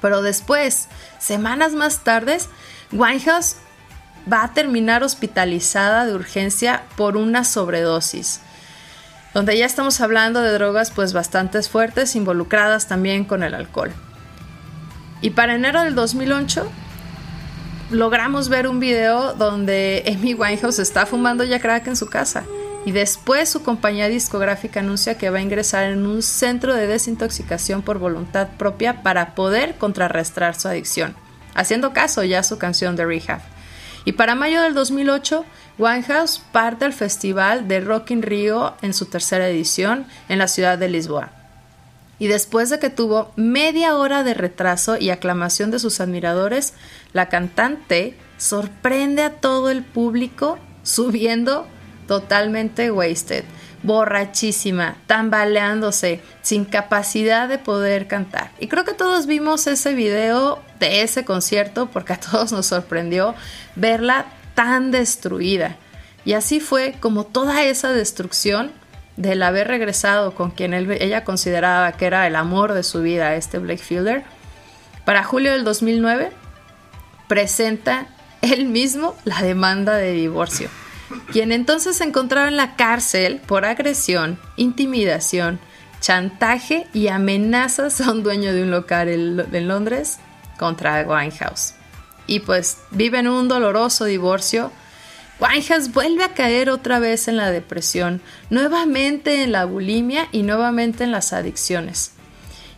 Pero 0.00 0.22
después, 0.22 0.88
semanas 1.18 1.72
más 1.72 2.04
tarde, 2.04 2.38
Winehouse 2.92 3.56
va 4.32 4.44
a 4.44 4.54
terminar 4.54 5.02
hospitalizada 5.02 6.06
de 6.06 6.14
urgencia 6.14 6.84
por 6.96 7.16
una 7.16 7.44
sobredosis 7.44 8.40
donde 9.34 9.56
ya 9.56 9.66
estamos 9.66 10.00
hablando 10.00 10.40
de 10.40 10.52
drogas 10.52 10.90
pues 10.90 11.12
bastante 11.12 11.62
fuertes 11.62 12.16
involucradas 12.16 12.88
también 12.88 13.24
con 13.24 13.42
el 13.42 13.54
alcohol. 13.54 13.92
Y 15.20 15.30
para 15.30 15.54
enero 15.54 15.82
del 15.82 15.94
2008 15.94 16.70
logramos 17.90 18.48
ver 18.48 18.66
un 18.66 18.80
video 18.80 19.34
donde 19.34 20.02
Amy 20.06 20.34
Winehouse 20.34 20.78
está 20.78 21.06
fumando 21.06 21.44
ya 21.44 21.60
crack 21.60 21.86
en 21.86 21.96
su 21.96 22.06
casa. 22.06 22.44
Y 22.84 22.90
después 22.90 23.48
su 23.48 23.62
compañía 23.62 24.08
discográfica 24.08 24.80
anuncia 24.80 25.16
que 25.16 25.30
va 25.30 25.38
a 25.38 25.42
ingresar 25.42 25.84
en 25.84 26.04
un 26.04 26.20
centro 26.20 26.74
de 26.74 26.88
desintoxicación 26.88 27.82
por 27.82 27.98
voluntad 27.98 28.48
propia 28.58 29.04
para 29.04 29.36
poder 29.36 29.76
contrarrestar 29.76 30.58
su 30.58 30.66
adicción, 30.66 31.14
haciendo 31.54 31.92
caso 31.92 32.24
ya 32.24 32.40
a 32.40 32.42
su 32.42 32.58
canción 32.58 32.96
de 32.96 33.06
Rehab. 33.06 33.40
Y 34.04 34.12
para 34.12 34.34
mayo 34.34 34.62
del 34.62 34.74
2008, 34.74 35.44
Winehouse 35.78 36.40
parte 36.52 36.84
al 36.84 36.92
festival 36.92 37.68
de 37.68 37.80
Rock 37.80 38.10
in 38.10 38.22
Rio 38.22 38.74
en 38.82 38.94
su 38.94 39.06
tercera 39.06 39.48
edición 39.48 40.06
en 40.28 40.38
la 40.38 40.48
ciudad 40.48 40.78
de 40.78 40.88
Lisboa 40.88 41.32
y 42.22 42.28
después 42.28 42.70
de 42.70 42.78
que 42.78 42.88
tuvo 42.88 43.32
media 43.34 43.96
hora 43.96 44.22
de 44.22 44.32
retraso 44.32 44.96
y 44.96 45.10
aclamación 45.10 45.72
de 45.72 45.80
sus 45.80 46.00
admiradores, 46.00 46.72
la 47.12 47.28
cantante 47.28 48.16
sorprende 48.38 49.24
a 49.24 49.40
todo 49.40 49.70
el 49.70 49.82
público 49.82 50.56
subiendo 50.84 51.66
totalmente 52.06 52.92
wasted, 52.92 53.42
borrachísima, 53.82 54.98
tambaleándose, 55.08 56.20
sin 56.42 56.64
capacidad 56.64 57.48
de 57.48 57.58
poder 57.58 58.06
cantar. 58.06 58.52
Y 58.60 58.68
creo 58.68 58.84
que 58.84 58.94
todos 58.94 59.26
vimos 59.26 59.66
ese 59.66 59.92
video 59.92 60.62
de 60.78 61.02
ese 61.02 61.24
concierto 61.24 61.90
porque 61.90 62.12
a 62.12 62.20
todos 62.20 62.52
nos 62.52 62.66
sorprendió 62.66 63.34
verla 63.74 64.26
tan 64.54 64.90
destruida. 64.90 65.76
Y 66.24 66.34
así 66.34 66.60
fue 66.60 66.94
como 67.00 67.24
toda 67.24 67.64
esa 67.64 67.92
destrucción 67.92 68.70
del 69.16 69.42
haber 69.42 69.68
regresado 69.68 70.34
con 70.34 70.50
quien 70.50 70.72
ella 70.72 71.24
consideraba 71.24 71.92
que 71.92 72.06
era 72.06 72.26
el 72.26 72.36
amor 72.36 72.72
de 72.72 72.82
su 72.82 73.02
vida, 73.02 73.34
este 73.34 73.58
Blake 73.58 73.82
Fielder, 73.82 74.24
para 75.04 75.24
julio 75.24 75.52
del 75.52 75.64
2009 75.64 76.30
presenta 77.28 78.06
él 78.40 78.66
mismo 78.66 79.14
la 79.24 79.42
demanda 79.42 79.96
de 79.96 80.12
divorcio, 80.12 80.68
quien 81.32 81.52
entonces 81.52 81.96
se 81.96 82.04
encontraba 82.04 82.48
en 82.48 82.56
la 82.56 82.76
cárcel 82.76 83.40
por 83.46 83.64
agresión, 83.64 84.38
intimidación, 84.56 85.58
chantaje 86.00 86.86
y 86.92 87.08
amenazas 87.08 88.00
a 88.00 88.10
un 88.10 88.22
dueño 88.22 88.52
de 88.52 88.62
un 88.62 88.70
local 88.70 89.08
en 89.08 89.68
Londres 89.68 90.18
contra 90.58 91.02
Winehouse. 91.02 91.74
Y 92.32 92.40
pues 92.40 92.78
vive 92.90 93.18
en 93.18 93.28
un 93.28 93.46
doloroso 93.46 94.06
divorcio 94.06 94.72
Winehouse 95.38 95.92
vuelve 95.92 96.24
a 96.24 96.32
caer 96.32 96.70
otra 96.70 96.98
vez 96.98 97.28
en 97.28 97.36
la 97.36 97.50
depresión, 97.50 98.22
nuevamente 98.48 99.42
en 99.42 99.52
la 99.52 99.66
bulimia 99.66 100.28
y 100.32 100.42
nuevamente 100.42 101.04
en 101.04 101.10
las 101.10 101.34
adicciones. 101.34 102.12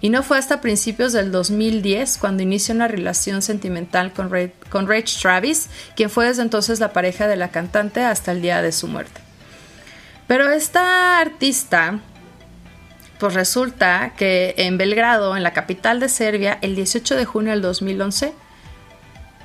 Y 0.01 0.09
no 0.09 0.25
fue 0.25 0.39
hasta 0.39 0.61
principios 0.61 1.13
del 1.13 1.31
2010 1.31 2.19
cuando 2.19 2.43
inicia 2.43 2.75
una 2.75 2.89
relación 2.89 3.43
sentimental 3.43 4.13
con, 4.13 4.29
con 4.71 4.89
Rach 4.89 5.21
Travis, 5.21 5.69
quien 5.95 6.11
fue 6.11 6.27
desde 6.27 6.43
entonces 6.43 6.81
la 6.81 6.93
pareja 6.93 7.29
de 7.29 7.37
la 7.37 7.53
cantante 7.53 8.03
hasta 8.03 8.33
el 8.33 8.43
día 8.43 8.61
de 8.61 8.73
su 8.73 8.89
muerte. 8.89 9.21
Pero 10.27 10.51
esta 10.51 11.21
artista, 11.21 12.01
pues 13.21 13.35
resulta 13.35 14.15
que 14.17 14.55
en 14.57 14.79
Belgrado, 14.79 15.37
en 15.37 15.45
la 15.45 15.53
capital 15.53 16.01
de 16.01 16.09
Serbia, 16.09 16.59
el 16.61 16.75
18 16.75 17.15
de 17.15 17.25
junio 17.25 17.53
del 17.53 17.63
2011, 17.63 18.33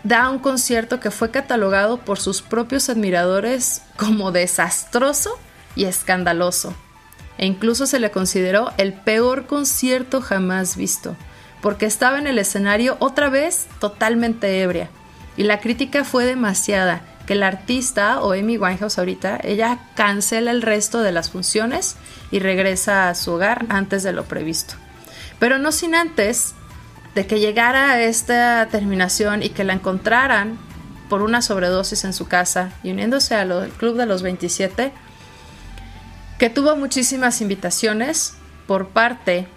da 0.04 0.30
un 0.30 0.40
concierto 0.40 1.00
que 1.00 1.12
fue 1.12 1.32
catalogado 1.32 1.98
por 1.98 2.20
sus 2.20 2.42
propios 2.42 2.90
admiradores 2.90 3.82
como 3.98 4.32
desastroso 4.32 5.38
y 5.76 5.86
escandaloso. 5.86 6.74
E 7.38 7.46
incluso 7.46 7.86
se 7.86 8.00
le 8.00 8.12
consideró 8.12 8.72
el 8.78 8.94
peor 8.94 9.46
concierto 9.46 10.22
jamás 10.22 10.76
visto, 10.76 11.16
porque 11.62 11.86
estaba 11.86 12.20
en 12.20 12.28
el 12.28 12.38
escenario 12.38 12.98
otra 13.00 13.30
vez 13.30 13.68
totalmente 13.80 14.62
ebria. 14.62 14.90
Y 15.38 15.44
la 15.44 15.60
crítica 15.60 16.04
fue 16.04 16.26
demasiada, 16.26 17.02
que 17.26 17.36
la 17.36 17.48
artista 17.48 18.22
o 18.22 18.34
Amy 18.34 18.58
Winehouse 18.58 18.98
ahorita, 18.98 19.40
ella 19.44 19.78
cancela 19.96 20.50
el 20.50 20.64
resto 20.64 21.02
de 21.02 21.12
las 21.12 21.30
funciones 21.30 21.96
y 22.32 22.40
regresa 22.40 23.08
a 23.08 23.16
su 23.16 23.34
hogar 23.34 23.68
antes 23.70 24.02
de 24.02 24.14
lo 24.14 24.26
previsto. 24.26 24.74
Pero 25.38 25.60
no 25.60 25.72
sin 25.72 25.94
antes 25.94 26.56
de 27.16 27.28
que 27.28 27.40
llegara 27.40 27.92
a 27.92 28.02
esta 28.02 28.68
terminación 28.70 29.44
y 29.44 29.50
que 29.50 29.64
la 29.64 29.74
encontraran 29.74 30.58
por 31.10 31.22
una 31.24 31.42
sobredosis 31.42 32.06
en 32.06 32.14
su 32.14 32.28
casa 32.28 32.72
y 32.84 32.92
uniéndose 32.92 33.36
al 33.36 33.70
Club 33.78 33.98
de 33.98 34.06
los 34.06 34.22
27, 34.22 34.92
que 36.38 36.50
tuvo 36.50 36.76
muchísimas 36.76 37.42
invitaciones 37.42 38.36
por 38.68 38.90
parte 38.90 39.48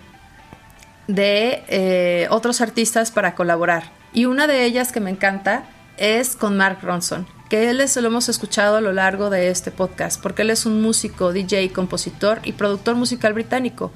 de 1.07 1.62
eh, 1.68 2.26
otros 2.30 2.61
artistas 2.61 3.11
para 3.11 3.34
colaborar. 3.34 3.92
Y 4.14 4.24
una 4.24 4.46
de 4.46 4.64
ellas 4.64 4.92
que 4.92 5.00
me 5.00 5.11
encanta 5.11 5.64
es 5.98 6.36
con 6.36 6.57
Mark 6.57 6.78
Ronson, 6.82 7.26
que 7.48 7.68
él 7.68 7.80
es, 7.80 7.96
lo 7.96 8.09
hemos 8.09 8.28
escuchado 8.28 8.76
a 8.76 8.80
lo 8.80 8.92
largo 8.92 9.28
de 9.28 9.50
este 9.50 9.70
podcast, 9.70 10.20
porque 10.22 10.42
él 10.42 10.50
es 10.50 10.64
un 10.64 10.80
músico, 10.80 11.32
DJ, 11.32 11.70
compositor 11.72 12.40
y 12.44 12.53
productor 12.53 12.94
musical 12.94 13.34
británico, 13.34 13.92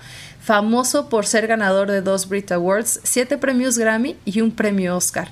famoso 0.47 1.09
por 1.09 1.27
ser 1.27 1.49
ganador 1.49 1.91
de 1.91 2.03
dos 2.03 2.29
Brit 2.29 2.53
Awards, 2.53 3.01
siete 3.03 3.37
premios 3.37 3.79
Grammy 3.79 4.17
y 4.25 4.43
un 4.43 4.53
premio 4.53 4.97
Oscar. 4.97 5.29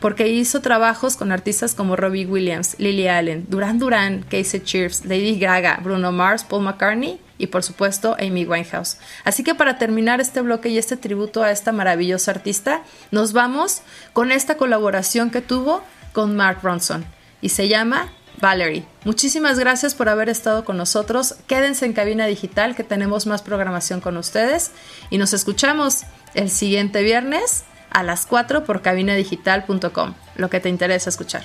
Porque 0.00 0.28
hizo 0.28 0.60
trabajos 0.60 1.16
con 1.16 1.32
artistas 1.32 1.74
como 1.74 1.96
Robbie 1.96 2.26
Williams, 2.26 2.76
Lily 2.78 3.08
Allen, 3.08 3.46
Duran 3.48 3.78
Duran, 3.78 4.22
Casey 4.28 4.60
Cheers, 4.60 5.06
Lady 5.06 5.38
Gaga, 5.38 5.80
Bruno 5.82 6.12
Mars, 6.12 6.44
Paul 6.44 6.64
McCartney 6.64 7.18
y 7.38 7.46
por 7.46 7.62
supuesto 7.62 8.16
Amy 8.20 8.44
Winehouse. 8.44 8.98
Así 9.24 9.42
que 9.42 9.54
para 9.54 9.78
terminar 9.78 10.20
este 10.20 10.42
bloque 10.42 10.68
y 10.68 10.76
este 10.76 10.98
tributo 10.98 11.42
a 11.42 11.50
esta 11.50 11.72
maravillosa 11.72 12.30
artista, 12.32 12.82
nos 13.10 13.32
vamos 13.32 13.80
con 14.12 14.30
esta 14.30 14.58
colaboración 14.58 15.30
que 15.30 15.40
tuvo 15.40 15.82
con 16.12 16.36
Mark 16.36 16.58
Ronson 16.62 17.06
y 17.40 17.48
se 17.48 17.66
llama 17.66 18.12
Valerie. 18.40 18.84
Muchísimas 19.04 19.58
gracias 19.58 19.94
por 19.94 20.08
haber 20.08 20.28
estado 20.28 20.64
con 20.64 20.76
nosotros. 20.76 21.36
Quédense 21.46 21.86
en 21.86 21.92
cabina 21.92 22.26
digital 22.26 22.74
que 22.74 22.84
tenemos 22.84 23.26
más 23.26 23.42
programación 23.42 24.00
con 24.00 24.16
ustedes 24.16 24.70
y 25.10 25.18
nos 25.18 25.32
escuchamos 25.32 26.02
el 26.34 26.50
siguiente 26.50 27.02
viernes 27.02 27.64
a 27.90 28.02
las 28.02 28.26
4 28.26 28.64
por 28.64 28.82
cabinadigital.com, 28.82 30.14
lo 30.36 30.50
que 30.50 30.60
te 30.60 30.68
interesa 30.68 31.10
escuchar. 31.10 31.42